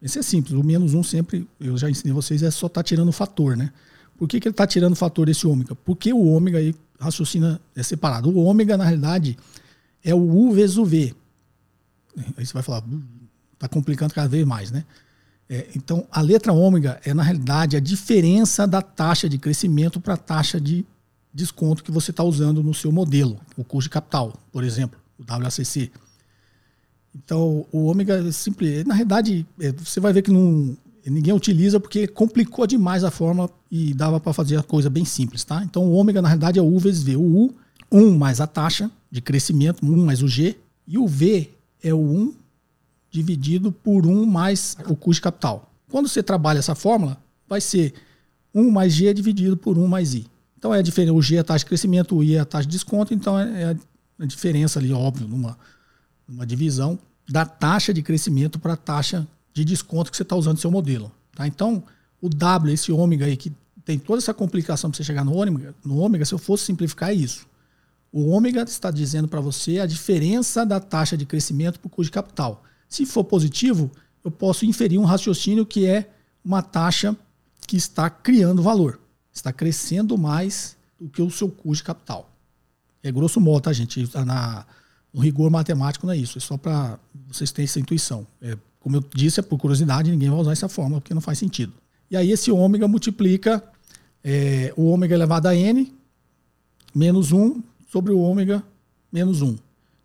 [0.00, 0.54] Esse é simples.
[0.54, 3.54] O menos 1 sempre, eu já ensinei vocês, é só estar tá tirando o fator,
[3.54, 3.70] né?
[4.16, 5.74] Por que, que ele está tirando o fator desse ômega?
[5.74, 8.30] Porque o ômega aí raciocina é separado.
[8.30, 9.36] O ômega, na realidade,
[10.02, 11.14] é o U vezes o V.
[12.34, 12.82] Aí você vai falar,
[13.52, 14.82] está complicando cada vez mais, né?
[15.46, 20.14] É, então, a letra ômega é, na realidade, a diferença da taxa de crescimento para
[20.14, 20.86] a taxa de
[21.34, 25.24] desconto que você está usando no seu modelo, o custo de capital, por exemplo, o
[25.30, 25.90] WACC.
[27.14, 28.84] Então, o ômega é simples.
[28.84, 33.50] Na realidade, é, você vai ver que não, ninguém utiliza porque complicou demais a forma
[33.70, 35.62] e dava para fazer a coisa bem simples, tá?
[35.64, 37.16] Então, o ômega, na realidade, é o U vezes V.
[37.16, 37.54] O U,
[37.90, 41.50] 1 mais a taxa de crescimento, 1 mais o G, e o V
[41.82, 42.34] é o 1
[43.10, 45.72] dividido por 1 mais o custo de capital.
[45.90, 47.94] Quando você trabalha essa fórmula, vai ser
[48.54, 50.26] 1 mais G dividido por 1 mais I.
[50.58, 51.14] Então é a diferença.
[51.14, 53.38] O G é a taxa de crescimento, o I é a taxa de desconto, então
[53.38, 53.76] é, é
[54.18, 55.58] a diferença ali, óbvio, numa,
[56.26, 60.54] numa divisão da taxa de crescimento para a taxa de desconto que você está usando
[60.54, 61.12] no seu modelo.
[61.34, 61.46] Tá?
[61.46, 61.82] Então,
[62.20, 63.52] o W, esse ômega aí, que
[63.84, 67.10] tem toda essa complicação para você chegar no ômega, no ômega, se eu fosse simplificar,
[67.10, 67.46] é isso.
[68.10, 72.10] O ômega está dizendo para você a diferença da taxa de crescimento para o custo
[72.10, 72.64] de capital.
[72.88, 73.90] Se for positivo,
[74.24, 76.10] eu posso inferir um raciocínio que é
[76.44, 77.16] uma taxa
[77.66, 78.98] que está criando valor,
[79.32, 82.27] está crescendo mais do que o seu custo de capital.
[83.02, 84.08] É grosso modo, tá, gente?
[84.24, 84.66] Na,
[85.12, 88.26] no rigor matemático não é isso, é só para vocês terem essa intuição.
[88.40, 91.38] É, como eu disse, é por curiosidade, ninguém vai usar essa fórmula porque não faz
[91.38, 91.72] sentido.
[92.10, 93.62] E aí esse ômega multiplica
[94.24, 95.92] é, o ômega elevado a n
[96.94, 98.62] menos 1 sobre o ômega
[99.12, 99.56] menos 1.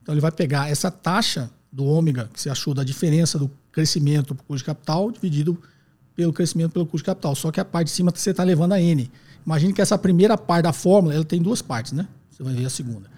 [0.02, 4.36] Então ele vai pegar essa taxa do ômega, que você achou da diferença do crescimento
[4.36, 5.58] para o custo de capital, dividido
[6.16, 7.36] pelo crescimento pelo custo de capital.
[7.36, 9.10] Só que a parte de cima você está levando a N.
[9.46, 12.08] Imagine que essa primeira parte da fórmula ela tem duas partes, né?
[12.34, 13.10] Você vai ver a segunda.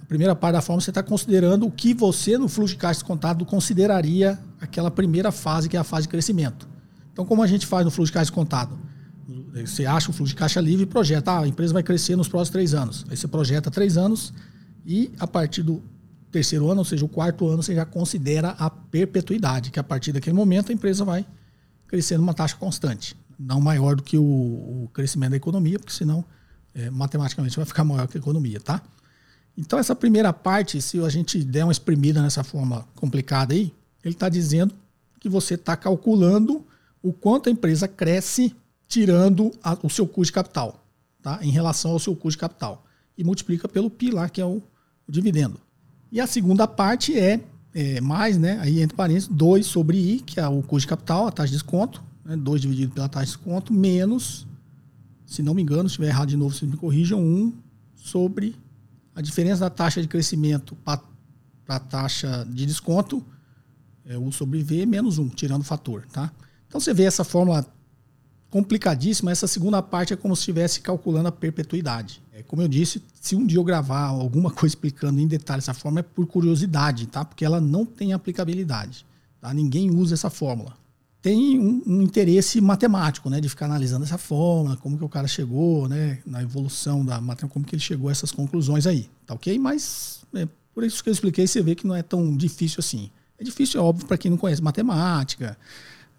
[0.00, 3.00] A primeira parte da fórmula você está considerando o que você, no fluxo de caixa
[3.00, 6.68] descontado, consideraria aquela primeira fase, que é a fase de crescimento.
[7.12, 8.78] Então, como a gente faz no fluxo de caixa descontado?
[9.54, 12.28] Você acha o fluxo de caixa livre e projeta, ah, a empresa vai crescer nos
[12.28, 13.04] próximos três anos.
[13.10, 14.32] Aí você projeta três anos
[14.84, 15.82] e a partir do
[16.30, 20.12] terceiro ano, ou seja, o quarto ano, você já considera a perpetuidade, que a partir
[20.12, 21.26] daquele momento a empresa vai
[21.86, 26.24] crescer numa taxa constante, não maior do que o, o crescimento da economia, porque senão
[26.74, 28.82] é, matematicamente vai ficar maior que a economia, tá?
[29.56, 33.72] Então essa primeira parte, se a gente der uma exprimida nessa forma complicada aí,
[34.04, 34.74] ele está dizendo
[35.20, 36.64] que você está calculando
[37.02, 38.54] o quanto a empresa cresce
[38.88, 40.84] tirando a, o seu custo de capital,
[41.22, 41.38] tá?
[41.42, 42.84] Em relação ao seu custo de capital
[43.16, 44.62] e multiplica pelo PI lá, que é o,
[45.06, 45.60] o dividendo.
[46.10, 47.40] E a segunda parte é,
[47.74, 48.58] é mais, né?
[48.60, 51.54] Aí entre parênteses, 2 sobre I, que é o custo de capital, a taxa de
[51.54, 54.46] desconto, né, 2 dividido pela taxa de desconto, menos,
[55.32, 57.52] se não me engano, se estiver errado de novo, vocês me corrijam, 1 um
[57.96, 58.54] sobre
[59.14, 61.00] a diferença da taxa de crescimento para
[61.68, 63.24] a taxa de desconto
[64.04, 66.30] É U sobre V menos 1, tirando o fator, tá?
[66.68, 67.64] Então você vê essa fórmula
[68.50, 69.32] complicadíssima.
[69.32, 72.22] Essa segunda parte é como se estivesse calculando a perpetuidade.
[72.32, 75.72] É, como eu disse, se um dia eu gravar alguma coisa explicando em detalhe essa
[75.72, 77.24] fórmula, é por curiosidade, tá?
[77.24, 79.06] Porque ela não tem aplicabilidade.
[79.40, 79.54] Tá?
[79.54, 80.74] Ninguém usa essa fórmula.
[81.22, 83.40] Tem um, um, interesse matemático, né?
[83.40, 86.18] De ficar analisando essa fórmula, como que o cara chegou, né?
[86.26, 89.08] Na evolução da matemática, como que ele chegou a essas conclusões aí.
[89.24, 89.56] Tá ok?
[89.58, 93.08] Mas é, por isso que eu expliquei, você vê que não é tão difícil assim.
[93.38, 95.56] É difícil, é óbvio, para quem não conhece matemática,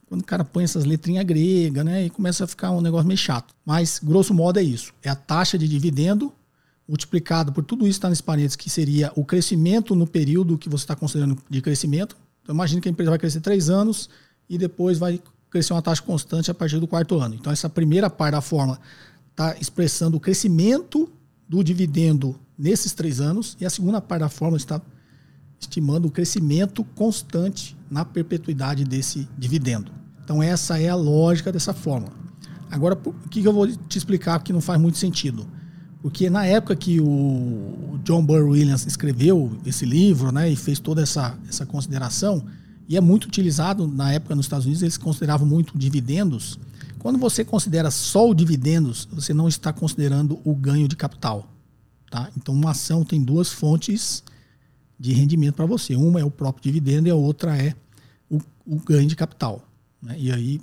[0.07, 2.05] quando o cara põe essas letrinhas gregas, né?
[2.05, 3.53] E começa a ficar um negócio meio chato.
[3.65, 4.93] Mas, grosso modo, é isso.
[5.03, 6.33] É a taxa de dividendo
[6.87, 10.83] multiplicado por tudo isso está nesse parênteses, que seria o crescimento no período que você
[10.83, 12.15] está considerando de crescimento.
[12.41, 14.09] Então, imagine que a empresa vai crescer três anos
[14.49, 17.35] e depois vai crescer uma taxa constante a partir do quarto ano.
[17.35, 18.79] Então, essa primeira parte da fórmula
[19.31, 21.09] está expressando o crescimento
[21.47, 24.81] do dividendo nesses três anos e a segunda parte da fórmula está
[25.59, 29.91] estimando o crescimento constante na perpetuidade desse dividendo.
[30.23, 32.13] Então, essa é a lógica dessa fórmula.
[32.71, 35.45] Agora, o que eu vou te explicar que não faz muito sentido?
[36.01, 41.01] Porque na época que o John Burr Williams escreveu esse livro né, e fez toda
[41.01, 42.43] essa, essa consideração,
[42.93, 46.59] e é muito utilizado na época nos Estados Unidos, eles consideravam muito dividendos.
[46.99, 51.51] Quando você considera só o dividendos, você não está considerando o ganho de capital.
[52.11, 52.29] Tá?
[52.37, 54.23] Então, uma ação tem duas fontes
[54.99, 55.95] de rendimento para você.
[55.95, 57.73] Uma é o próprio dividendo e a outra é
[58.29, 59.67] o, o ganho de capital.
[59.99, 60.15] Né?
[60.19, 60.61] E aí,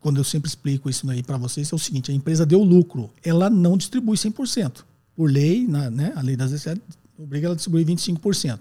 [0.00, 3.10] quando eu sempre explico isso aí para vocês, é o seguinte: a empresa deu lucro,
[3.22, 4.82] ela não distribui 100%.
[5.14, 6.52] Por lei, na, né, a lei das
[7.18, 8.60] obriga ela a distribuir 25%.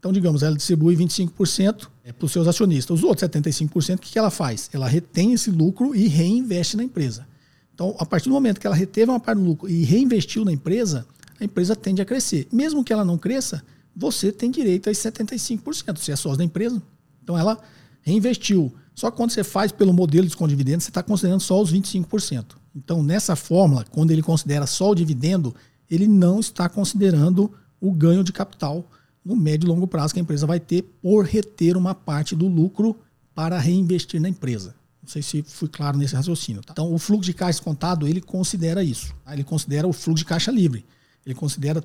[0.00, 2.98] Então, digamos, ela distribui 25% para os seus acionistas.
[2.98, 4.70] Os outros 75%, o que, que ela faz?
[4.72, 7.26] Ela retém esse lucro e reinveste na empresa.
[7.74, 10.52] Então, a partir do momento que ela reteve uma parte do lucro e reinvestiu na
[10.52, 11.06] empresa,
[11.40, 12.46] a empresa tende a crescer.
[12.52, 13.62] Mesmo que ela não cresça,
[13.96, 15.98] você tem direito a 75%.
[15.98, 16.82] Você é sócio da empresa.
[17.22, 17.58] Então ela
[18.02, 18.72] reinvestiu.
[18.94, 21.72] Só que quando você faz pelo modelo de desconto de você está considerando só os
[21.72, 22.56] 25%.
[22.76, 25.54] Então, nessa fórmula, quando ele considera só o dividendo,
[25.90, 28.88] ele não está considerando o ganho de capital
[29.24, 32.48] no médio e longo prazo que a empresa vai ter por reter uma parte do
[32.48, 32.96] lucro
[33.34, 34.74] para reinvestir na empresa.
[35.02, 36.62] Não sei se fui claro nesse raciocínio.
[36.62, 36.72] Tá?
[36.72, 39.14] Então, o fluxo de caixa contado, ele considera isso.
[39.24, 39.32] Tá?
[39.32, 40.84] Ele considera o fluxo de caixa livre.
[41.24, 41.82] Ele considera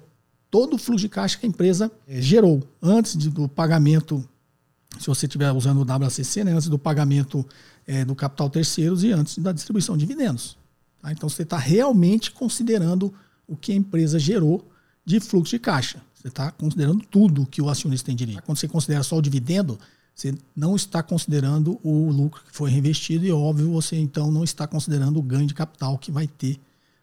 [0.50, 4.28] todo o fluxo de caixa que a empresa é, gerou antes de, do pagamento,
[5.00, 7.46] se você estiver usando o WACC, né, antes do pagamento
[7.88, 10.58] é, do capital terceiros e antes da distribuição de dividendos.
[11.02, 11.12] Tá?
[11.12, 13.14] Então você está realmente considerando
[13.48, 14.68] o que a empresa gerou
[15.06, 16.02] de fluxo de caixa.
[16.26, 18.42] Você está considerando tudo que o acionista tem direito.
[18.42, 19.78] Quando você considera só o dividendo,
[20.16, 24.66] você não está considerando o lucro que foi reinvestido e, óbvio, você então não está
[24.66, 26.60] considerando o ganho de capital que vai ter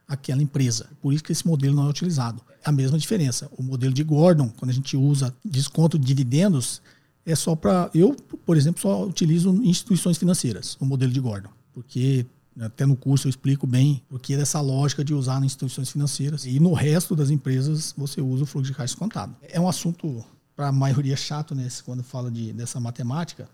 [0.08, 0.88] aquela empresa.
[1.00, 2.42] Por isso que esse modelo não é utilizado.
[2.64, 3.48] A mesma diferença.
[3.56, 6.82] O modelo de Gordon, quando a gente usa desconto de dividendos,
[7.24, 7.90] é só para.
[7.94, 11.50] Eu, por exemplo, só utilizo instituições financeiras, o modelo de Gordon.
[11.72, 12.26] Porque
[12.60, 15.90] até no curso eu explico bem o que é dessa lógica de usar nas instituições
[15.90, 16.44] financeiras.
[16.44, 19.34] E no resto das empresas você usa o fluxo de caixa contado.
[19.42, 23.48] É um assunto, para a maioria, chato nesse, quando fala de, dessa matemática,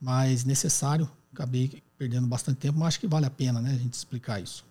[0.00, 1.08] mas necessário.
[1.32, 4.64] Acabei perdendo bastante tempo, mas acho que vale a pena né, a gente explicar isso.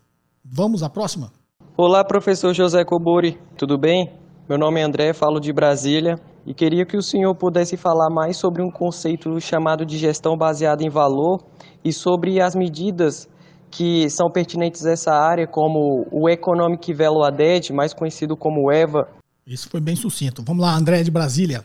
[0.43, 1.31] Vamos à próxima?
[1.75, 4.11] Olá, professor José Cobori, tudo bem?
[4.49, 8.37] Meu nome é André, falo de Brasília e queria que o senhor pudesse falar mais
[8.37, 11.43] sobre um conceito chamado de gestão baseada em valor
[11.83, 13.27] e sobre as medidas
[13.69, 19.07] que são pertinentes a essa área, como o Economic Value Added, mais conhecido como EVA.
[19.45, 20.43] Isso foi bem sucinto.
[20.43, 21.63] Vamos lá, André de Brasília.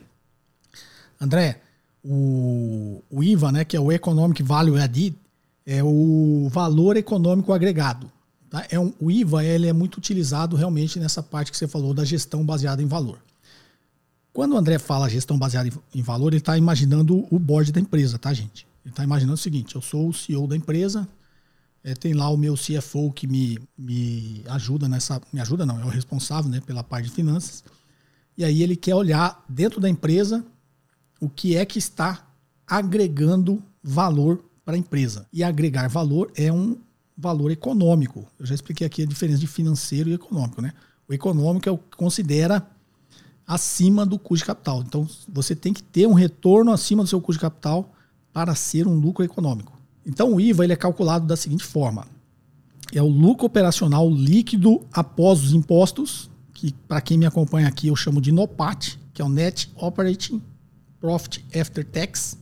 [1.21, 1.61] André,
[2.05, 5.15] o, o IVA, né, que é o Economic Value Added,
[5.65, 8.11] é o valor econômico agregado.
[8.51, 8.67] Tá?
[8.71, 12.05] É um, o IVA ele é muito utilizado realmente nessa parte que você falou da
[12.05, 13.19] gestão baseada em valor.
[14.33, 18.19] Quando o André fala gestão baseada em valor, ele está imaginando o board da empresa,
[18.19, 18.67] tá, gente?
[18.85, 21.07] Ele está imaginando o seguinte: eu sou o CEO da empresa,
[21.85, 25.21] é, tem lá o meu CFO que me, me ajuda nessa.
[25.33, 27.65] Me ajuda, não, é o responsável né, pela parte de finanças.
[28.37, 30.45] E aí ele quer olhar dentro da empresa
[31.21, 32.27] o que é que está
[32.67, 35.27] agregando valor para a empresa.
[35.33, 36.79] E agregar valor é um
[37.17, 38.27] valor econômico.
[38.39, 40.73] Eu já expliquei aqui a diferença de financeiro e econômico, né?
[41.09, 42.67] O econômico é o que considera
[43.47, 44.83] acima do custo de capital.
[44.83, 47.93] Então, você tem que ter um retorno acima do seu custo de capital
[48.33, 49.82] para ser um lucro econômico.
[50.05, 52.07] Então, o IVA ele é calculado da seguinte forma:
[52.93, 57.97] é o lucro operacional líquido após os impostos, que para quem me acompanha aqui eu
[57.97, 60.43] chamo de NOPAT, que é o Net Operating
[61.01, 62.39] Profit After Tax,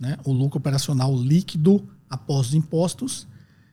[0.00, 0.18] né?
[0.24, 3.26] o lucro operacional líquido após os impostos,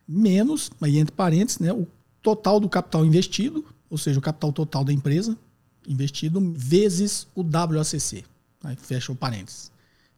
[0.08, 1.88] menos, aí entre parênteses, né, o
[2.22, 5.38] total do capital investido, ou seja, o capital total da empresa
[5.88, 8.26] investido, vezes o WACC.
[8.64, 9.72] Aí fecha o parênteses.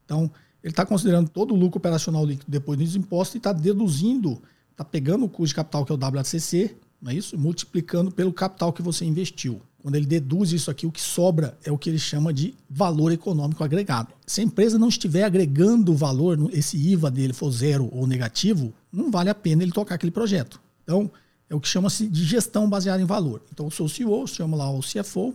[0.06, 0.32] Então,
[0.68, 4.84] Ele está considerando todo o lucro operacional líquido depois dos impostos e está deduzindo, está
[4.84, 7.38] pegando o custo de capital, que é o WACC, não é isso?
[7.38, 9.62] Multiplicando pelo capital que você investiu.
[9.82, 13.14] Quando ele deduz isso aqui, o que sobra é o que ele chama de valor
[13.14, 14.10] econômico agregado.
[14.26, 19.10] Se a empresa não estiver agregando valor, esse IVA dele for zero ou negativo, não
[19.10, 20.60] vale a pena ele tocar aquele projeto.
[20.84, 21.10] Então,
[21.50, 23.42] é o que chama-se de gestão baseada em valor.
[23.54, 25.34] Então, eu sou o CEO, chamo lá o CFO,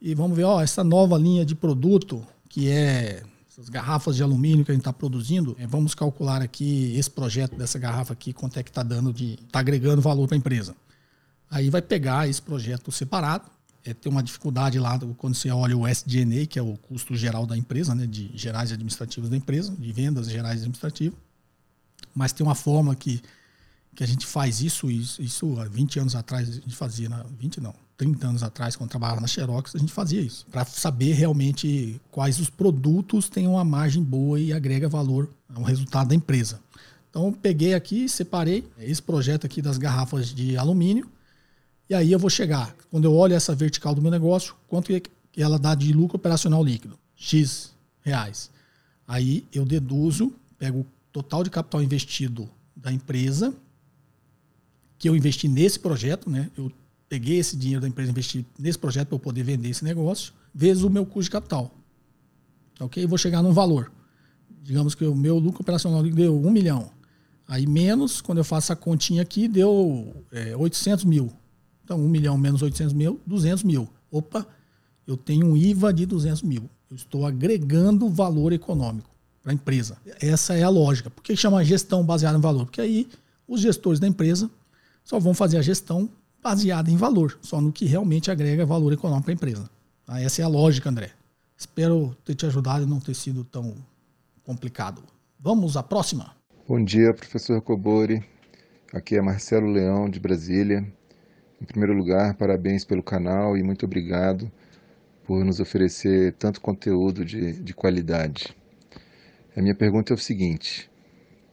[0.00, 3.22] e vamos ver, ó, essa nova linha de produto, que é
[3.60, 7.54] essas garrafas de alumínio que a gente está produzindo, é, vamos calcular aqui esse projeto
[7.56, 9.34] dessa garrafa aqui, quanto é que está dando de.
[9.34, 10.74] está agregando valor para a empresa.
[11.50, 13.50] Aí vai pegar esse projeto separado,
[13.84, 17.44] é, tem uma dificuldade lá quando você olha o SDNA, que é o custo geral
[17.46, 21.18] da empresa, né, de gerais administrativos da empresa, de vendas gerais administrativas.
[22.14, 23.20] Mas tem uma forma que,
[23.94, 27.24] que a gente faz isso, isso, isso há 20 anos atrás a gente fazia, na,
[27.38, 31.12] 20 não, 30 anos atrás, quando trabalhava na Xerox, a gente fazia isso, para saber
[31.12, 36.60] realmente quais os produtos têm uma margem boa e agrega valor ao resultado da empresa.
[37.10, 41.10] Então, peguei aqui, separei esse projeto aqui das garrafas de alumínio,
[41.90, 44.90] e aí eu vou chegar, quando eu olho essa vertical do meu negócio, quanto
[45.36, 46.98] ela dá de lucro operacional líquido?
[47.14, 48.50] X reais.
[49.06, 53.52] Aí eu deduzo, pego o total de capital investido da empresa,
[54.98, 56.50] que eu investi nesse projeto, né?
[56.56, 56.72] Eu
[57.10, 60.84] peguei esse dinheiro da empresa investi nesse projeto para eu poder vender esse negócio, vezes
[60.84, 61.74] o meu custo de capital.
[62.78, 63.04] Ok?
[63.04, 63.92] Vou chegar num valor.
[64.62, 66.88] Digamos que o meu lucro operacional deu 1 milhão.
[67.48, 71.32] Aí menos, quando eu faço a continha aqui, deu é, 800 mil.
[71.84, 73.88] Então, 1 milhão menos 800 mil, 200 mil.
[74.08, 74.46] Opa,
[75.04, 76.70] eu tenho um IVA de 200 mil.
[76.88, 79.10] Eu estou agregando valor econômico
[79.42, 79.96] para a empresa.
[80.20, 81.10] Essa é a lógica.
[81.10, 82.66] Por que chama gestão baseada em valor?
[82.66, 83.08] Porque aí
[83.48, 84.48] os gestores da empresa
[85.02, 86.08] só vão fazer a gestão
[86.42, 89.70] baseada em valor, só no que realmente agrega valor econômico a empresa.
[90.04, 90.20] Tá?
[90.20, 91.10] Essa é a lógica, André.
[91.56, 93.74] Espero ter te ajudado e não ter sido tão
[94.42, 95.02] complicado.
[95.38, 96.34] Vamos à próxima.
[96.66, 98.24] Bom dia, professor Cobori.
[98.92, 100.84] Aqui é Marcelo Leão, de Brasília.
[101.60, 104.50] Em primeiro lugar, parabéns pelo canal e muito obrigado
[105.24, 108.56] por nos oferecer tanto conteúdo de, de qualidade.
[109.56, 110.90] A minha pergunta é o seguinte: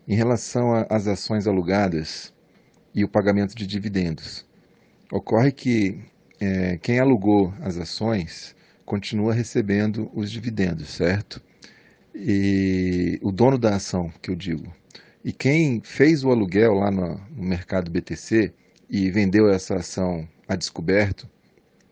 [0.07, 2.33] em relação às ações alugadas
[2.95, 4.46] e o pagamento de dividendos,
[5.11, 5.99] ocorre que
[6.39, 11.41] é, quem alugou as ações continua recebendo os dividendos, certo?
[12.15, 14.73] E o dono da ação, que eu digo.
[15.23, 18.53] E quem fez o aluguel lá no, no mercado BTC
[18.89, 21.29] e vendeu essa ação a descoberto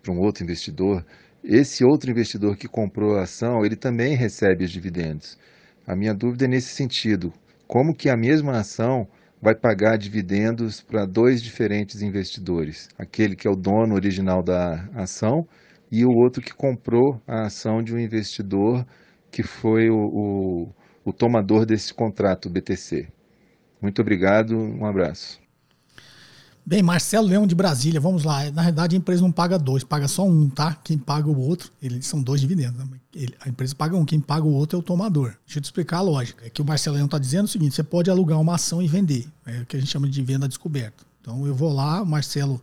[0.01, 1.05] para um outro investidor,
[1.43, 5.37] esse outro investidor que comprou a ação, ele também recebe os dividendos.
[5.85, 7.33] A minha dúvida é nesse sentido.
[7.67, 9.07] Como que a mesma ação
[9.45, 12.89] vai pagar dividendos para dois diferentes investidores?
[12.97, 15.47] Aquele que é o dono original da ação
[15.91, 18.83] e o outro que comprou a ação de um investidor
[19.31, 20.73] que foi o, o,
[21.05, 23.07] o tomador desse contrato BTC.
[23.79, 25.44] Muito obrigado, um abraço.
[26.67, 28.49] Bem, Marcelo Leão de Brasília, vamos lá.
[28.49, 30.73] Na verdade, a empresa não paga dois, paga só um, tá?
[30.83, 32.79] Quem paga o outro, eles são dois dividendos.
[32.79, 32.87] Né?
[33.13, 35.35] Ele, a empresa paga um, quem paga o outro é o tomador.
[35.45, 36.43] Deixa eu te explicar a lógica.
[36.43, 38.87] É que o Marcelo Leão está dizendo o seguinte: você pode alugar uma ação e
[38.87, 39.27] vender.
[39.45, 41.03] É o que a gente chama de venda descoberta.
[41.21, 42.59] Então eu vou lá, o Marcelo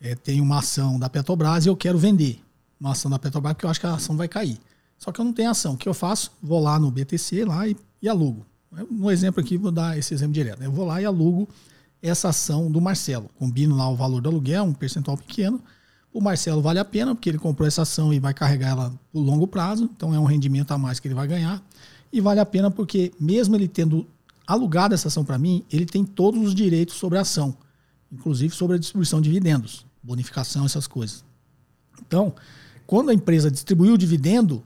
[0.00, 2.42] é, tem uma ação da Petrobras e eu quero vender
[2.80, 4.58] uma ação da Petrobras porque eu acho que a ação vai cair.
[4.98, 5.74] Só que eu não tenho ação.
[5.74, 6.32] O que eu faço?
[6.42, 8.44] Vou lá no BTC lá e, e alugo.
[8.90, 10.60] No exemplo aqui, vou dar esse exemplo direto.
[10.60, 11.48] Eu vou lá e alugo
[12.02, 13.28] essa ação do Marcelo.
[13.38, 15.60] Combino lá o valor do aluguel, um percentual pequeno.
[16.12, 19.20] O Marcelo vale a pena, porque ele comprou essa ação e vai carregar ela por
[19.20, 21.62] longo prazo, então é um rendimento a mais que ele vai ganhar.
[22.12, 24.06] E vale a pena porque, mesmo ele tendo
[24.46, 27.56] alugado essa ação para mim, ele tem todos os direitos sobre a ação,
[28.10, 31.22] inclusive sobre a distribuição de dividendos, bonificação, essas coisas.
[32.00, 32.34] Então,
[32.86, 34.64] quando a empresa distribuiu o dividendo,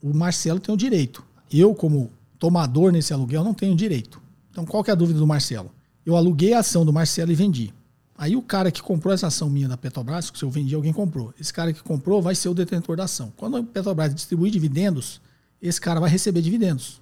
[0.00, 1.24] o Marcelo tem o direito.
[1.50, 4.22] Eu, como tomador nesse aluguel, não tenho direito.
[4.52, 5.73] Então, qual que é a dúvida do Marcelo?
[6.04, 7.72] Eu aluguei a ação do Marcelo e vendi.
[8.16, 10.92] Aí o cara que comprou essa ação minha da Petrobras, que se eu vendi, alguém
[10.92, 11.34] comprou.
[11.40, 13.32] Esse cara que comprou vai ser o detentor da ação.
[13.36, 15.20] Quando a Petrobras distribuir dividendos,
[15.60, 17.00] esse cara vai receber dividendos.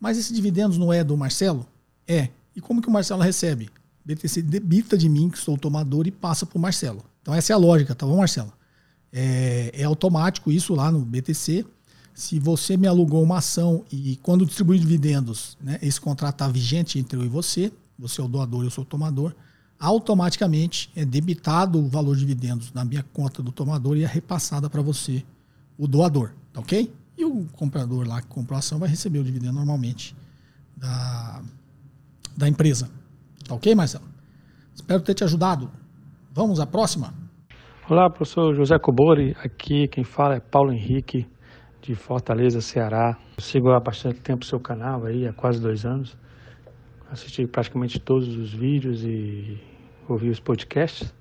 [0.00, 1.66] Mas esse dividendos não é do Marcelo?
[2.06, 2.28] É.
[2.56, 3.70] E como que o Marcelo recebe?
[4.04, 7.04] BTC debita de mim, que sou o tomador, e passa para o Marcelo.
[7.22, 8.52] Então essa é a lógica, tá bom, Marcelo?
[9.12, 11.64] É, é automático isso lá no BTC.
[12.14, 16.98] Se você me alugou uma ação e quando distribuir dividendos, né, esse contrato está vigente
[16.98, 19.34] entre eu e você, você é o doador, eu sou o tomador,
[19.78, 24.70] automaticamente é debitado o valor de dividendos na minha conta do tomador e é repassada
[24.70, 25.24] para você,
[25.76, 26.92] o doador, tá ok?
[27.16, 30.14] E o comprador lá que comprou a ação vai receber o dividendo normalmente
[30.76, 31.42] da,
[32.36, 32.88] da empresa.
[33.46, 34.04] Tá ok, Marcelo?
[34.74, 35.70] Espero ter te ajudado.
[36.32, 37.12] Vamos à próxima?
[37.90, 39.36] Olá, professor José Cobori.
[39.42, 41.26] Aqui quem fala é Paulo Henrique,
[41.82, 43.16] de Fortaleza, Ceará.
[43.36, 46.16] Eu sigo há bastante tempo o seu canal aí, há quase dois anos.
[47.10, 49.58] Assisti praticamente todos os vídeos e
[50.08, 51.14] ouvi os podcasts.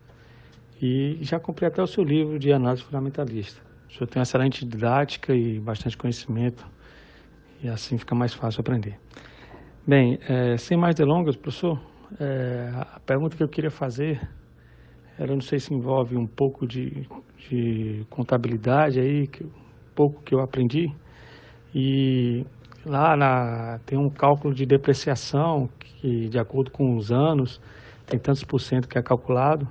[0.82, 3.62] E já comprei até o seu livro de análise fundamentalista.
[3.90, 6.66] O senhor tem excelente didática e bastante conhecimento.
[7.64, 9.00] E assim fica mais fácil aprender.
[9.86, 11.80] Bem, é, sem mais delongas, professor,
[12.20, 14.20] é, a pergunta que eu queria fazer
[15.18, 17.08] era, não sei se envolve um pouco de,
[17.50, 19.52] de contabilidade aí, que, um
[19.96, 20.94] pouco que eu aprendi.
[21.74, 22.46] E
[22.88, 27.62] lá na, tem um cálculo de depreciação que, de acordo com os anos,
[28.06, 29.68] tem tantos por cento que é calculado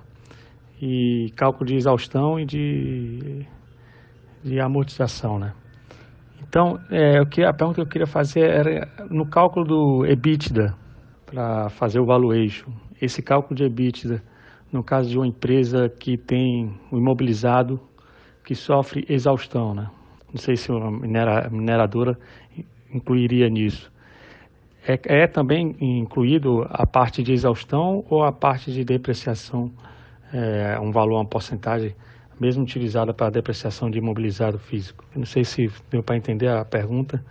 [0.80, 3.46] e cálculo de exaustão e de,
[4.44, 5.52] de amortização, né?
[6.48, 10.74] Então, é, que, a pergunta que eu queria fazer era no cálculo do EBITDA,
[11.24, 12.70] para fazer o valuation,
[13.02, 14.22] esse cálculo de EBITDA,
[14.72, 17.80] no caso de uma empresa que tem um imobilizado
[18.44, 19.90] que sofre exaustão, né?
[20.28, 22.16] Não sei se uma minera, mineradora
[22.96, 23.92] incluiria nisso.
[24.86, 29.70] É, é, também incluído a parte de exaustão ou a parte de depreciação
[30.32, 31.94] é, um valor, uma porcentagem,
[32.38, 35.04] mesmo utilizada para depreciação de imobilizado físico.
[35.14, 37.24] Eu não sei se deu para entender a pergunta.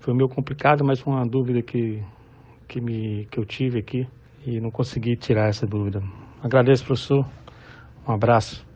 [0.00, 2.02] Foi meio complicado, mas uma dúvida que,
[2.66, 4.06] que, me, que eu tive aqui
[4.46, 6.02] e não consegui tirar essa dúvida.
[6.42, 7.26] Agradeço, professor.
[8.06, 8.67] Um abraço.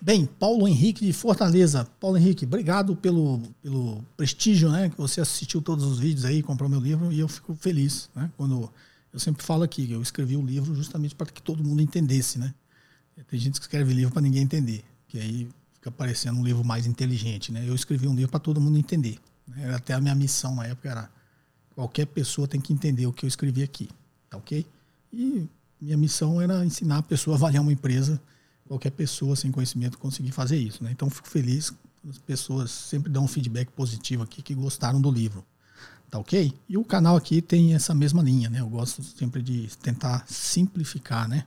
[0.00, 1.84] Bem, Paulo Henrique de Fortaleza.
[1.98, 4.88] Paulo Henrique, obrigado pelo, pelo prestígio, né?
[4.88, 8.30] Que você assistiu todos os vídeos aí, comprou meu livro e eu fico feliz, né?
[8.36, 8.70] Quando
[9.12, 12.54] eu sempre falo aqui, eu escrevi o livro justamente para que todo mundo entendesse, né?
[13.28, 16.86] Tem gente que escreve livro para ninguém entender, que aí fica parecendo um livro mais
[16.86, 17.64] inteligente, né?
[17.66, 19.18] Eu escrevi um livro para todo mundo entender.
[19.48, 19.74] Né?
[19.74, 21.10] Até a minha missão na época era
[21.74, 23.88] qualquer pessoa tem que entender o que eu escrevi aqui,
[24.30, 24.64] tá ok?
[25.12, 25.48] E
[25.80, 28.20] minha missão era ensinar a pessoa a avaliar uma empresa,
[28.68, 30.90] qualquer pessoa sem conhecimento conseguir fazer isso, né?
[30.92, 31.72] Então fico feliz
[32.08, 35.44] as pessoas sempre dão um feedback positivo aqui que gostaram do livro.
[36.10, 36.52] Tá ok?
[36.68, 38.60] E o canal aqui tem essa mesma linha, né?
[38.60, 41.44] Eu gosto sempre de tentar simplificar, né?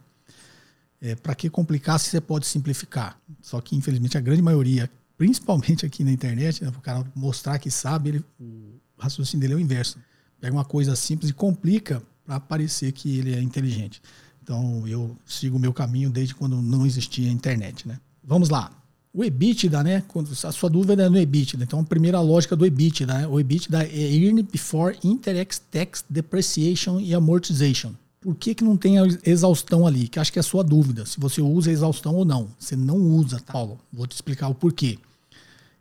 [1.02, 3.20] É, para que complicar se você pode simplificar?
[3.42, 7.72] Só que, infelizmente, a grande maioria, principalmente aqui na internet, né, o cara mostrar que
[7.72, 9.98] sabe, ele, o raciocínio dele é o inverso.
[10.40, 14.00] Pega uma coisa simples e complica para parecer que ele é inteligente.
[14.44, 18.00] Então, eu sigo o meu caminho desde quando não existia internet, né?
[18.24, 18.72] Vamos lá.
[19.14, 20.04] O EBITDA, né?
[20.44, 21.64] A sua dúvida é no EBITDA.
[21.64, 23.28] Então, a primeira lógica do EBITDA, né?
[23.28, 27.94] O EBITDA é Earn Before Interest Tax Depreciation e Amortization.
[28.22, 30.08] Por que, que não tem exaustão ali?
[30.08, 32.50] Que acho que é a sua dúvida, se você usa exaustão ou não.
[32.58, 33.52] Você não usa, tá?
[33.52, 33.80] Paulo.
[33.92, 34.98] Vou te explicar o porquê.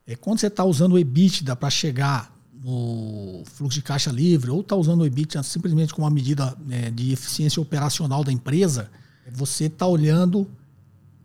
[0.06, 4.60] É quando você está usando o EBITDA para chegar no fluxo de caixa livre ou
[4.60, 8.90] está usando o EBITDA simplesmente como uma medida né, de eficiência operacional da empresa,
[9.32, 10.46] você está olhando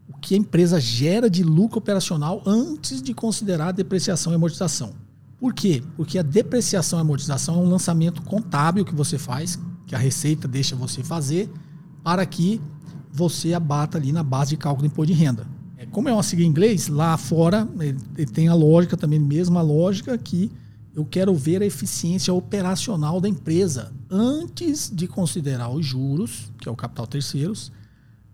[0.07, 4.93] o que a empresa gera de lucro operacional antes de considerar a depreciação e amortização.
[5.39, 5.83] Por quê?
[5.97, 10.47] Porque a depreciação e amortização é um lançamento contábil que você faz, que a Receita
[10.47, 11.49] deixa você fazer,
[12.03, 12.61] para que
[13.11, 15.47] você abata ali na base de cálculo do imposto de renda.
[15.77, 19.61] É, como é uma sigla em inglês, lá fora ele tem a lógica também, mesma
[19.61, 20.51] lógica que
[20.95, 26.71] eu quero ver a eficiência operacional da empresa antes de considerar os juros, que é
[26.71, 27.71] o capital terceiros,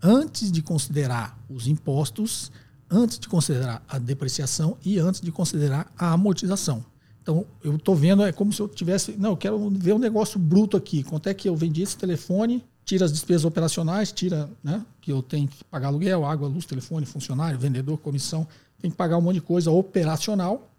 [0.02, 2.52] antes de considerar os impostos,
[2.90, 6.86] antes de considerar a depreciação e antes de considerar a amortização.
[7.22, 9.14] Então, eu estou vendo, é como se eu tivesse.
[9.18, 11.04] Não, eu quero ver um negócio bruto aqui.
[11.04, 12.64] Quanto é que eu vendi esse telefone?
[12.84, 14.84] Tira as despesas operacionais, tira, né?
[15.00, 18.48] Que eu tenho que pagar aluguel, água, luz, telefone, funcionário, vendedor, comissão.
[18.82, 20.71] Tem que pagar um monte de coisa operacional.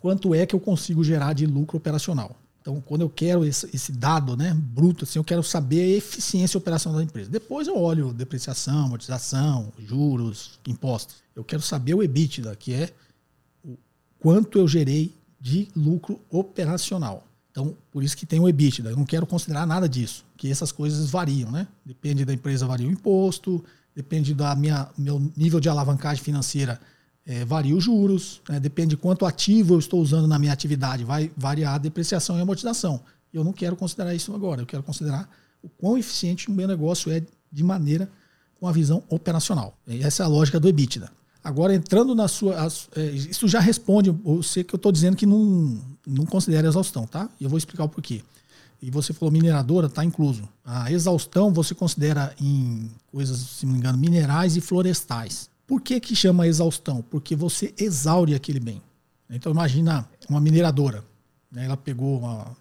[0.00, 2.36] Quanto é que eu consigo gerar de lucro operacional?
[2.64, 6.56] Então, quando eu quero esse, esse, dado né, bruto, assim, eu quero saber a eficiência
[6.56, 7.28] operacional da empresa.
[7.28, 11.16] Depois eu olho depreciação, amortização, juros, impostos.
[11.36, 12.90] Eu quero saber o EBITDA, que é
[13.62, 13.76] o
[14.18, 17.26] quanto eu gerei de lucro operacional.
[17.50, 18.90] Então, por isso que tem o EBITDA.
[18.90, 21.68] Eu não quero considerar nada disso, que essas coisas variam, né?
[21.84, 23.62] Depende da empresa, varia o imposto,
[23.94, 26.80] depende da minha meu nível de alavancagem financeira,
[27.26, 28.60] é, varia os juros, né?
[28.60, 32.40] depende de quanto ativo eu estou usando na minha atividade, vai variar a depreciação e
[32.40, 33.00] amortização.
[33.32, 35.28] Eu não quero considerar isso agora, eu quero considerar
[35.62, 38.08] o quão eficiente o meu negócio é de maneira
[38.60, 39.76] com a visão operacional.
[39.86, 41.10] Essa é a lógica do EBITDA.
[41.42, 42.56] Agora, entrando na sua.
[42.96, 47.28] É, isso já responde você que eu estou dizendo que não, não considera exaustão, tá?
[47.38, 48.22] E eu vou explicar o porquê.
[48.80, 50.48] E você falou mineradora, está incluso.
[50.64, 55.50] A exaustão você considera em coisas, se não me engano, minerais e florestais.
[55.66, 57.02] Por que, que chama exaustão?
[57.10, 58.82] Porque você exaure aquele bem.
[59.30, 61.04] Então imagina uma mineradora.
[61.50, 61.64] Né?
[61.64, 62.56] Ela pegou uma,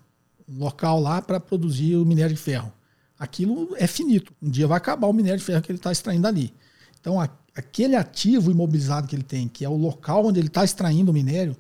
[0.48, 2.72] um local lá para produzir o minério de ferro.
[3.20, 4.34] Aquilo é finito.
[4.42, 6.54] Um dia vai acabar o minério de ferro que ele está extraindo ali.
[7.00, 10.64] Então a, aquele ativo imobilizado que ele tem, que é o local onde ele está
[10.64, 11.56] extraindo o minério,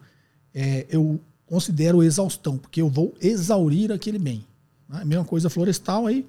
[0.54, 4.46] é, eu considero exaustão, porque eu vou exaurir aquele bem.
[4.88, 5.02] Né?
[5.02, 6.26] A mesma coisa florestal aí.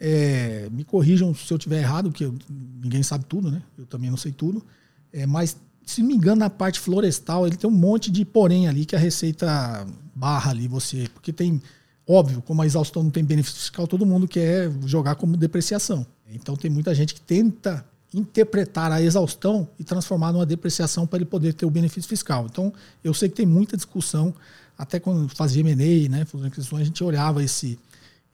[0.00, 3.62] É, me corrijam se eu estiver errado, porque eu, ninguém sabe tudo, né?
[3.76, 4.64] Eu também não sei tudo.
[5.12, 8.84] É, mas, se me engano, na parte florestal, ele tem um monte de porém ali
[8.84, 11.08] que a Receita barra ali você.
[11.12, 11.60] Porque tem,
[12.06, 16.06] óbvio, como a exaustão não tem benefício fiscal, todo mundo quer jogar como depreciação.
[16.30, 21.26] Então tem muita gente que tenta interpretar a exaustão e transformar numa depreciação para ele
[21.26, 22.46] poder ter o benefício fiscal.
[22.50, 22.72] Então,
[23.04, 24.34] eu sei que tem muita discussão,
[24.76, 27.78] até quando fazia M&A, né, fazendo aquisições, a gente olhava esse,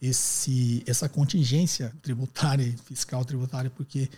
[0.04, 4.10] esse, essa contingência tributária, fiscal tributária, porque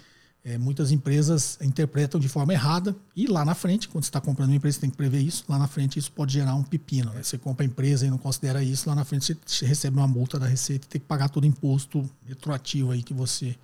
[0.45, 4.51] é, muitas empresas interpretam de forma errada e lá na frente, quando você está comprando
[4.51, 7.12] uma empresa, você tem que prever isso, lá na frente isso pode gerar um pepino.
[7.12, 7.22] Né?
[7.22, 10.39] Você compra a empresa e não considera isso, lá na frente você recebe uma multa
[10.39, 13.57] da Receita e tem que pagar todo o imposto retroativo aí que você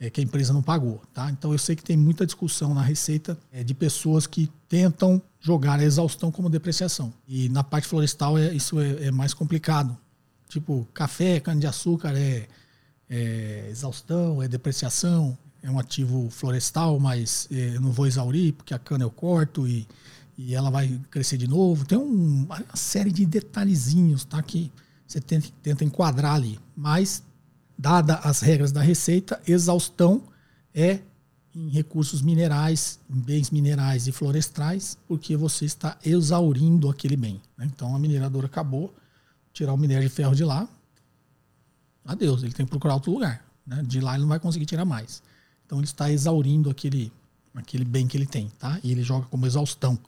[0.00, 1.00] é, que a empresa não pagou.
[1.14, 1.30] Tá?
[1.30, 5.78] Então eu sei que tem muita discussão na Receita é, de pessoas que tentam jogar
[5.78, 7.12] a exaustão como depreciação.
[7.28, 9.96] E na parte florestal é, isso é, é mais complicado.
[10.52, 12.46] Tipo, café, cana-de-açúcar é,
[13.08, 18.74] é, exaustão, é depreciação, é um ativo florestal, mas é, eu não vou exaurir porque
[18.74, 19.88] a cana eu corto e,
[20.36, 21.86] e ela vai crescer de novo.
[21.86, 24.70] Tem um, uma série de detalhezinhos tá, que
[25.06, 26.60] você tenta, tenta enquadrar ali.
[26.76, 27.22] Mas
[27.78, 30.22] dada as regras da Receita, exaustão
[30.74, 31.00] é
[31.54, 37.40] em recursos minerais, em bens minerais e florestais, porque você está exaurindo aquele bem.
[37.56, 37.70] Né?
[37.74, 38.94] Então a mineradora acabou,
[39.52, 40.68] tirar o minério de ferro de lá,
[42.04, 43.44] adeus, ele tem que procurar outro lugar.
[43.66, 43.82] Né?
[43.86, 45.22] De lá ele não vai conseguir tirar mais.
[45.66, 47.12] Então ele está exaurindo aquele,
[47.54, 48.78] aquele bem que ele tem, tá?
[48.82, 49.98] E ele joga como exaustão.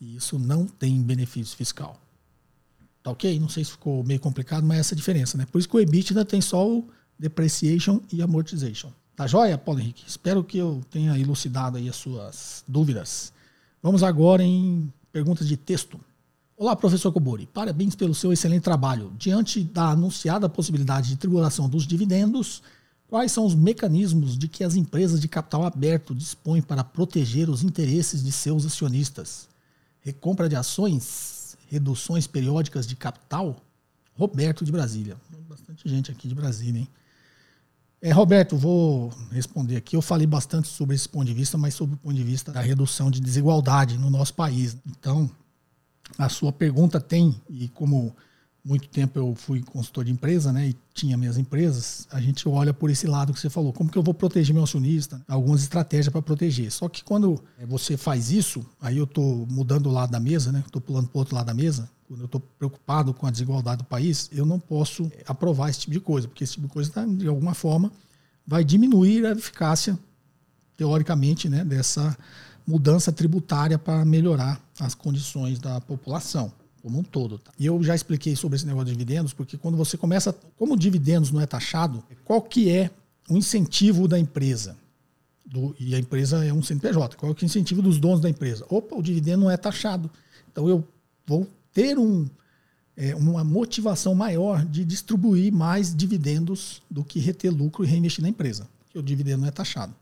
[0.00, 2.00] E isso não tem benefício fiscal.
[3.02, 3.38] Tá ok?
[3.38, 5.46] Não sei se ficou meio complicado, mas é essa a diferença, né?
[5.46, 8.90] Por isso que o EBITDA tem só o depreciation e amortization.
[9.16, 10.04] Tá joia, Paulo Henrique?
[10.06, 13.32] Espero que eu tenha elucidado aí as suas dúvidas.
[13.82, 16.00] Vamos agora em perguntas de texto.
[16.60, 17.46] Olá, professor Kobori.
[17.46, 19.14] Parabéns pelo seu excelente trabalho.
[19.16, 22.62] Diante da anunciada possibilidade de tribulação dos dividendos,
[23.08, 27.62] quais são os mecanismos de que as empresas de capital aberto dispõem para proteger os
[27.62, 29.48] interesses de seus acionistas?
[30.02, 31.56] Recompra de ações?
[31.66, 33.56] Reduções periódicas de capital?
[34.14, 35.16] Roberto de Brasília.
[35.48, 36.88] Bastante gente aqui de Brasília, hein?
[38.02, 39.96] É, Roberto, vou responder aqui.
[39.96, 42.60] Eu falei bastante sobre esse ponto de vista, mas sobre o ponto de vista da
[42.60, 44.76] redução de desigualdade no nosso país.
[44.86, 45.30] Então,
[46.18, 48.14] a sua pergunta tem, e como
[48.64, 52.74] muito tempo eu fui consultor de empresa, né, e tinha minhas empresas, a gente olha
[52.74, 55.20] por esse lado que você falou, como que eu vou proteger meu acionista?
[55.26, 56.70] Algumas estratégias para proteger.
[56.70, 60.62] Só que quando você faz isso, aí eu estou mudando o lado da mesa, né,
[60.64, 63.78] estou pulando para o outro lado da mesa, quando eu estou preocupado com a desigualdade
[63.78, 66.90] do país, eu não posso aprovar esse tipo de coisa, porque esse tipo de coisa,
[66.90, 67.90] tá, de alguma forma,
[68.46, 69.98] vai diminuir a eficácia,
[70.76, 72.16] teoricamente, né, dessa
[72.70, 77.38] mudança tributária para melhorar as condições da população como um todo.
[77.38, 77.50] Tá?
[77.58, 81.30] E eu já expliquei sobre esse negócio de dividendos, porque quando você começa, como dividendos
[81.30, 82.90] não é taxado, qual que é
[83.28, 84.76] o incentivo da empresa?
[85.44, 87.16] Do, e a empresa é um CNPJ.
[87.16, 88.64] Qual é o incentivo dos donos da empresa?
[88.68, 90.08] Opa, o dividendo não é taxado.
[90.50, 90.86] Então eu
[91.26, 92.26] vou ter um,
[92.96, 98.28] é, uma motivação maior de distribuir mais dividendos do que reter lucro e reinvestir na
[98.28, 99.94] empresa, porque o dividendo não é taxado.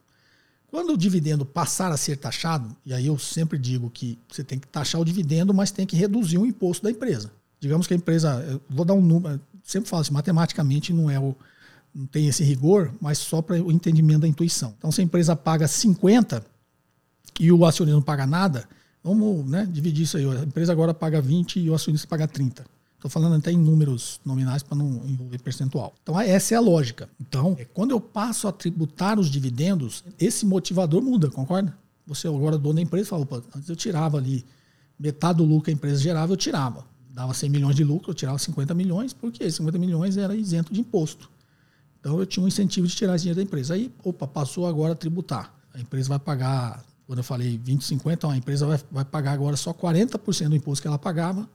[0.70, 4.58] Quando o dividendo passar a ser taxado, e aí eu sempre digo que você tem
[4.58, 7.30] que taxar o dividendo, mas tem que reduzir o imposto da empresa.
[7.58, 11.34] Digamos que a empresa, vou dar um número, sempre falo assim, matematicamente não é o,
[11.94, 14.74] não tem esse rigor, mas só para o entendimento da intuição.
[14.78, 16.44] Então, se a empresa paga 50
[17.40, 18.68] e o acionista não paga nada,
[19.02, 20.24] Vamos né, dividir isso aí.
[20.26, 22.64] A empresa agora paga 20 e o acionista paga 30.
[22.98, 25.94] Estou falando até em números nominais para não envolver percentual.
[26.02, 27.08] Então, essa é a lógica.
[27.20, 31.78] Então, é, quando eu passo a tributar os dividendos, esse motivador muda, concorda?
[32.08, 34.44] Você agora é dono da empresa fala, antes eu tirava ali
[34.98, 36.84] metade do lucro que a empresa gerava, eu tirava.
[37.10, 40.80] Dava 100 milhões de lucro, eu tirava 50 milhões, porque 50 milhões era isento de
[40.80, 41.30] imposto.
[42.00, 43.74] Então, eu tinha um incentivo de tirar esse dinheiro da empresa.
[43.74, 45.54] Aí, opa, passou agora a tributar.
[45.72, 49.56] A empresa vai pagar quando eu falei 20, 50, a empresa vai, vai pagar agora
[49.56, 51.48] só 40% do imposto que ela pagava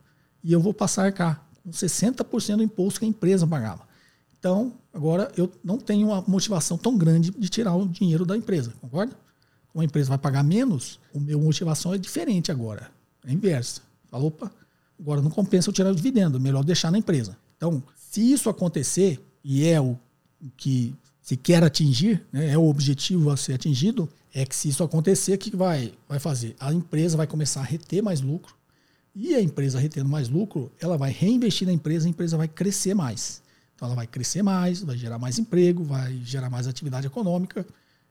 [0.44, 3.88] e eu vou passar cá com 60% do imposto que a empresa pagava.
[4.38, 8.74] Então, agora eu não tenho uma motivação tão grande de tirar o dinheiro da empresa,
[8.82, 9.16] concorda?
[9.72, 12.92] Como a empresa vai pagar menos, o meu motivação é diferente agora.
[13.26, 13.82] É inversa.
[14.12, 14.52] Fala, opa,
[15.00, 17.38] agora não compensa eu tirar o dividendo, melhor deixar na empresa.
[17.56, 19.98] Então, se isso acontecer, e é o
[20.58, 24.84] que se quer atingir, né, é o objetivo a ser atingido, é que se isso
[24.84, 26.56] acontecer, o que vai, vai fazer?
[26.60, 28.54] A empresa vai começar a reter mais lucro,
[29.16, 32.94] e a empresa retendo mais lucro, ela vai reinvestir na empresa, a empresa vai crescer
[32.94, 33.42] mais.
[33.76, 37.66] Então ela vai crescer mais, vai gerar mais emprego, vai gerar mais atividade econômica.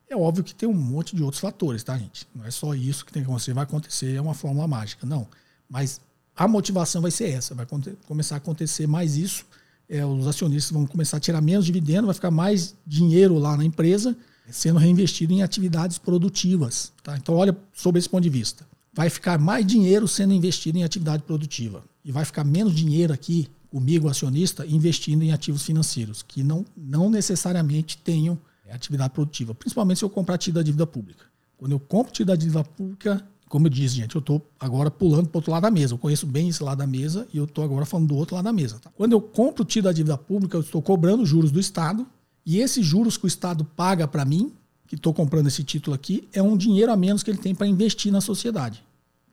[0.08, 2.26] É óbvio que tem um monte de outros fatores, tá, gente?
[2.34, 5.06] Não é só isso que tem que acontecer, vai acontecer, é uma fórmula mágica.
[5.06, 5.26] Não.
[5.68, 6.00] Mas
[6.36, 7.66] a motivação vai ser essa, vai
[8.06, 9.44] começar a acontecer mais isso.
[9.88, 13.64] É, os acionistas vão começar a tirar menos dividendo, vai ficar mais dinheiro lá na
[13.64, 14.16] empresa
[14.50, 16.92] sendo reinvestido em atividades produtivas.
[17.02, 17.16] Tá?
[17.16, 18.66] Então, olha sobre esse ponto de vista.
[18.92, 23.48] Vai ficar mais dinheiro sendo investido em atividade produtiva e vai ficar menos dinheiro aqui
[23.70, 28.38] comigo, acionista, investindo em ativos financeiros que não, não necessariamente tenham
[28.74, 31.24] atividade produtiva, principalmente se eu comprar título da dívida pública.
[31.56, 35.28] Quando eu compro título da dívida pública, como eu disse, gente, eu estou agora pulando
[35.28, 35.92] para o outro lado da mesa.
[35.94, 38.44] Eu conheço bem esse lado da mesa e eu estou agora falando do outro lado
[38.44, 38.78] da mesa.
[38.78, 38.90] Tá?
[38.96, 42.06] Quando eu compro o título da dívida pública, eu estou cobrando juros do Estado
[42.46, 44.52] e esses juros que o Estado paga para mim,
[44.92, 47.66] que estou comprando esse título aqui, é um dinheiro a menos que ele tem para
[47.66, 48.84] investir na sociedade.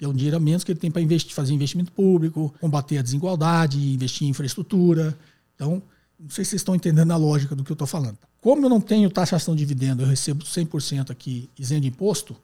[0.02, 3.02] É um dinheiro a menos que ele tem para investir, fazer investimento público, combater a
[3.02, 5.20] desigualdade, investir em infraestrutura.
[5.54, 5.84] Então,
[6.18, 8.18] não sei se vocês estão entendendo a lógica do que eu estou falando.
[8.40, 12.38] Como eu não tenho taxação de dividendo, eu recebo 100% aqui isento de imposto,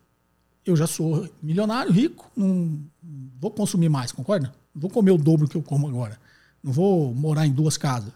[0.65, 2.77] eu já sou milionário, rico, não
[3.39, 4.53] vou consumir mais, concorda?
[4.73, 6.19] Não vou comer o dobro que eu como agora.
[6.61, 8.11] Não vou morar em duas casas.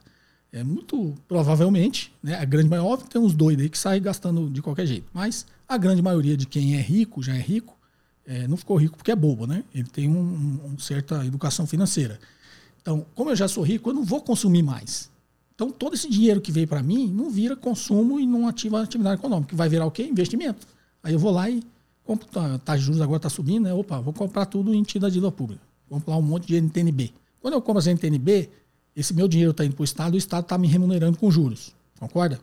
[0.52, 4.50] É muito provavelmente, né, a grande maioria, óbvio, tem uns doidos aí que saem gastando
[4.50, 5.08] de qualquer jeito.
[5.14, 7.78] Mas a grande maioria de quem é rico, já é rico,
[8.26, 9.64] é, não ficou rico porque é bobo, né?
[9.74, 12.20] Ele tem uma um, um certa educação financeira.
[12.82, 15.10] Então, como eu já sou rico, eu não vou consumir mais.
[15.54, 18.84] Então, todo esse dinheiro que veio para mim não vira consumo e não ativa a
[18.84, 19.56] atividade econômica.
[19.56, 20.04] Vai virar o quê?
[20.04, 20.66] Investimento.
[21.04, 21.62] Aí eu vou lá e
[22.04, 23.74] compro, tá, tá juros agora está subindo, né?
[23.74, 25.62] Opa, vou comprar tudo em dívida pública.
[25.90, 27.14] Vou comprar um monte de NTNB.
[27.42, 28.50] Quando eu compro as NTNB,
[29.00, 31.74] esse meu dinheiro está indo para o Estado, o Estado está me remunerando com juros.
[32.00, 32.40] Concorda?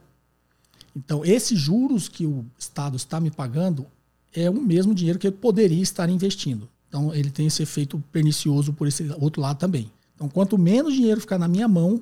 [0.97, 3.87] Então, esses juros que o Estado está me pagando
[4.33, 6.67] é o mesmo dinheiro que eu poderia estar investindo.
[6.89, 9.93] Então, ele tem esse efeito pernicioso por esse outro lado também.
[10.15, 12.01] Então, quanto menos dinheiro ficar na minha mão,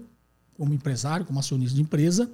[0.57, 2.31] como empresário, como acionista de empresa,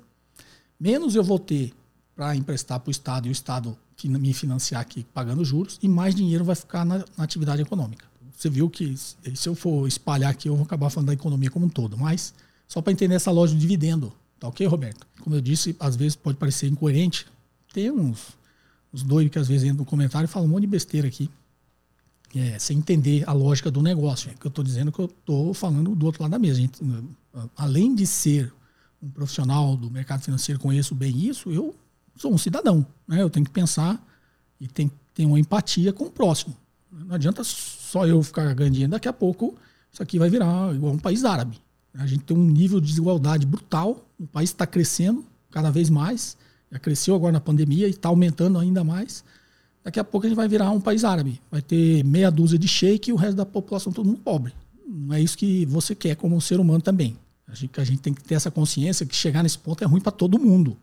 [0.78, 1.72] menos eu vou ter
[2.14, 6.14] para emprestar para o Estado e o Estado me financiar aqui pagando juros, e mais
[6.14, 8.09] dinheiro vai ficar na, na atividade econômica.
[8.40, 11.66] Você viu que se eu for espalhar aqui, eu vou acabar falando da economia como
[11.66, 11.98] um todo.
[11.98, 12.32] Mas
[12.66, 14.10] só para entender essa loja de dividendo.
[14.38, 15.06] Tá ok, Roberto?
[15.20, 17.26] Como eu disse, às vezes pode parecer incoerente.
[17.70, 18.28] Tem uns,
[18.94, 21.30] uns doidos que às vezes entram no comentário e falam um monte de besteira aqui.
[22.34, 24.30] É, sem entender a lógica do negócio.
[24.30, 26.60] É que eu estou dizendo que eu estou falando do outro lado da mesa.
[26.60, 26.80] Gente,
[27.54, 28.50] além de ser
[29.02, 31.74] um profissional do mercado financeiro, conheço bem isso, eu
[32.16, 32.86] sou um cidadão.
[33.06, 33.20] Né?
[33.20, 34.02] Eu tenho que pensar
[34.58, 36.56] e tem ter uma empatia com o próximo.
[36.90, 37.42] Não adianta
[37.90, 38.92] só eu ficar ganhando dinheiro.
[38.92, 39.56] Daqui a pouco
[39.92, 41.60] isso aqui vai virar igual um país árabe.
[41.92, 44.06] A gente tem um nível de desigualdade brutal.
[44.18, 46.36] O país está crescendo cada vez mais.
[46.70, 49.24] Já cresceu agora na pandemia e está aumentando ainda mais.
[49.82, 51.40] Daqui a pouco a gente vai virar um país árabe.
[51.50, 54.52] Vai ter meia dúzia de sheik e o resto da população todo mundo pobre.
[54.86, 57.18] Não é isso que você quer como um ser humano também.
[57.48, 60.00] A gente, a gente tem que ter essa consciência que chegar nesse ponto é ruim
[60.00, 60.76] para todo mundo.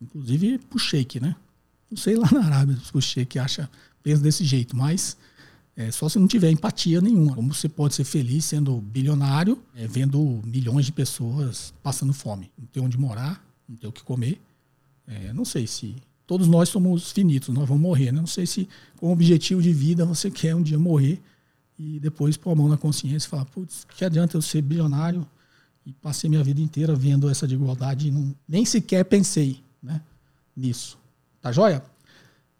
[0.00, 1.36] Inclusive para o sheik, né?
[1.90, 3.68] Não sei lá na Arábia se o sheik acha,
[4.02, 5.16] pensa desse jeito, mas
[5.78, 7.36] é, só se não tiver empatia nenhuma.
[7.36, 12.66] Como você pode ser feliz sendo bilionário, é, vendo milhões de pessoas passando fome, não
[12.66, 14.40] ter onde morar, não ter o que comer.
[15.06, 15.94] É, não sei se
[16.26, 18.10] todos nós somos finitos, nós vamos morrer.
[18.10, 18.18] Né?
[18.18, 21.22] Não sei se com objetivo de vida você quer um dia morrer
[21.78, 25.24] e depois pôr a mão na consciência e falar, putz, que adianta eu ser bilionário
[25.86, 30.02] e passei minha vida inteira vendo essa desigualdade e não, nem sequer pensei né,
[30.56, 30.98] nisso.
[31.40, 31.84] Tá joia?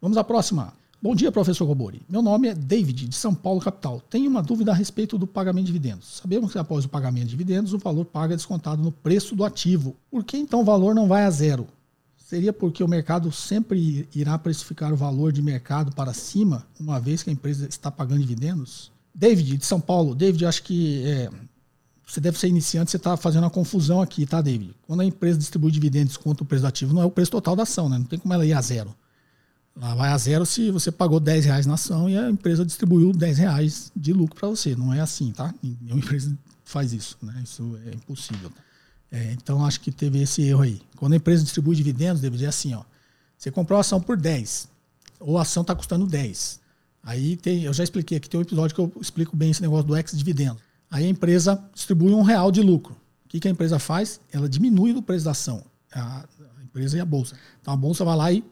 [0.01, 0.78] Vamos à próxima.
[1.01, 2.03] Bom dia, professor Robori.
[2.09, 4.03] Meu nome é David, de São Paulo, capital.
[4.11, 6.17] Tenho uma dúvida a respeito do pagamento de dividendos.
[6.21, 9.45] Sabemos que após o pagamento de dividendos, o valor pago é descontado no preço do
[9.45, 9.95] ativo.
[10.11, 11.69] Por que então o valor não vai a zero?
[12.17, 17.23] Seria porque o mercado sempre irá precificar o valor de mercado para cima, uma vez
[17.23, 18.91] que a empresa está pagando dividendos?
[19.15, 20.17] David, de São Paulo.
[20.17, 21.31] David, acho que é,
[22.05, 24.75] você deve ser iniciante, você está fazendo uma confusão aqui, tá, David?
[24.85, 27.55] Quando a empresa distribui dividendos contra o preço do ativo, não é o preço total
[27.55, 27.99] da ação, né?
[27.99, 28.93] Não tem como ela ir a zero.
[29.81, 33.13] Ela vai a zero se você pagou 10 reais na ação e a empresa distribuiu
[33.13, 34.75] 10 reais de lucro para você.
[34.75, 35.55] Não é assim, tá?
[35.63, 37.41] Nenhuma empresa faz isso, né?
[37.45, 38.51] Isso é impossível.
[39.11, 40.83] É, então acho que teve esse erro aí.
[40.97, 42.83] Quando a empresa distribui dividendos, deve dizer assim, ó.
[43.37, 44.69] Você comprou a ação por 10,
[45.21, 46.61] ou a ação está custando 10.
[47.05, 49.87] Aí tem, eu já expliquei aqui, tem um episódio que eu explico bem esse negócio
[49.87, 50.59] do ex-dividendo.
[50.91, 52.95] Aí a empresa distribui um real de lucro.
[53.25, 54.21] O que, que a empresa faz?
[54.33, 55.63] Ela diminui o preço da ação,
[55.93, 56.25] a
[56.65, 57.37] empresa e a bolsa.
[57.61, 58.45] Então a bolsa vai lá e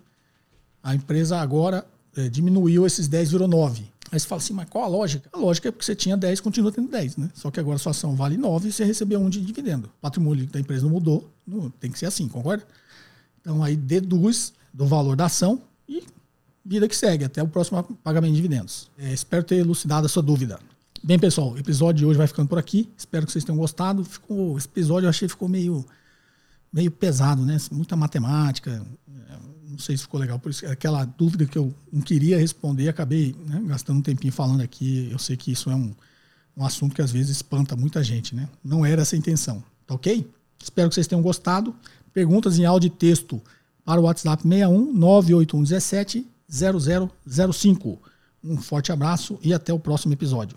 [0.87, 1.84] a empresa agora
[2.16, 3.84] é, diminuiu esses 10, virou 9.
[4.12, 5.28] Aí você fala assim, mas qual a lógica?
[5.32, 7.28] A lógica é porque você tinha 10, continua tendo 10, né?
[7.34, 9.89] Só que agora sua ação vale 9 e você recebeu um de dividendo.
[9.89, 12.64] O patrimônio da empresa não mudou, não, tem que ser assim, concorda?
[13.41, 16.05] Então aí deduz do valor da ação e
[16.64, 18.89] vida que segue, até o próximo pagamento de dividendos.
[18.97, 20.61] É, espero ter elucidado a sua dúvida.
[21.03, 22.89] Bem, pessoal, o episódio de hoje vai ficando por aqui.
[22.97, 24.05] Espero que vocês tenham gostado.
[24.05, 25.84] Ficou, esse episódio eu achei ficou meio,
[26.72, 27.57] meio pesado, né?
[27.72, 28.87] Muita matemática,
[29.77, 33.37] não sei se ficou legal, por isso aquela dúvida que eu não queria responder, acabei
[33.47, 35.09] né, gastando um tempinho falando aqui.
[35.12, 35.95] Eu sei que isso é um,
[36.57, 38.49] um assunto que às vezes espanta muita gente, né?
[38.64, 40.27] Não era essa a intenção, tá ok?
[40.62, 41.77] Espero que vocês tenham gostado.
[42.12, 43.41] Perguntas em áudio e texto
[43.85, 48.01] para o WhatsApp 61 98117 0005.
[48.43, 50.57] Um forte abraço e até o próximo episódio.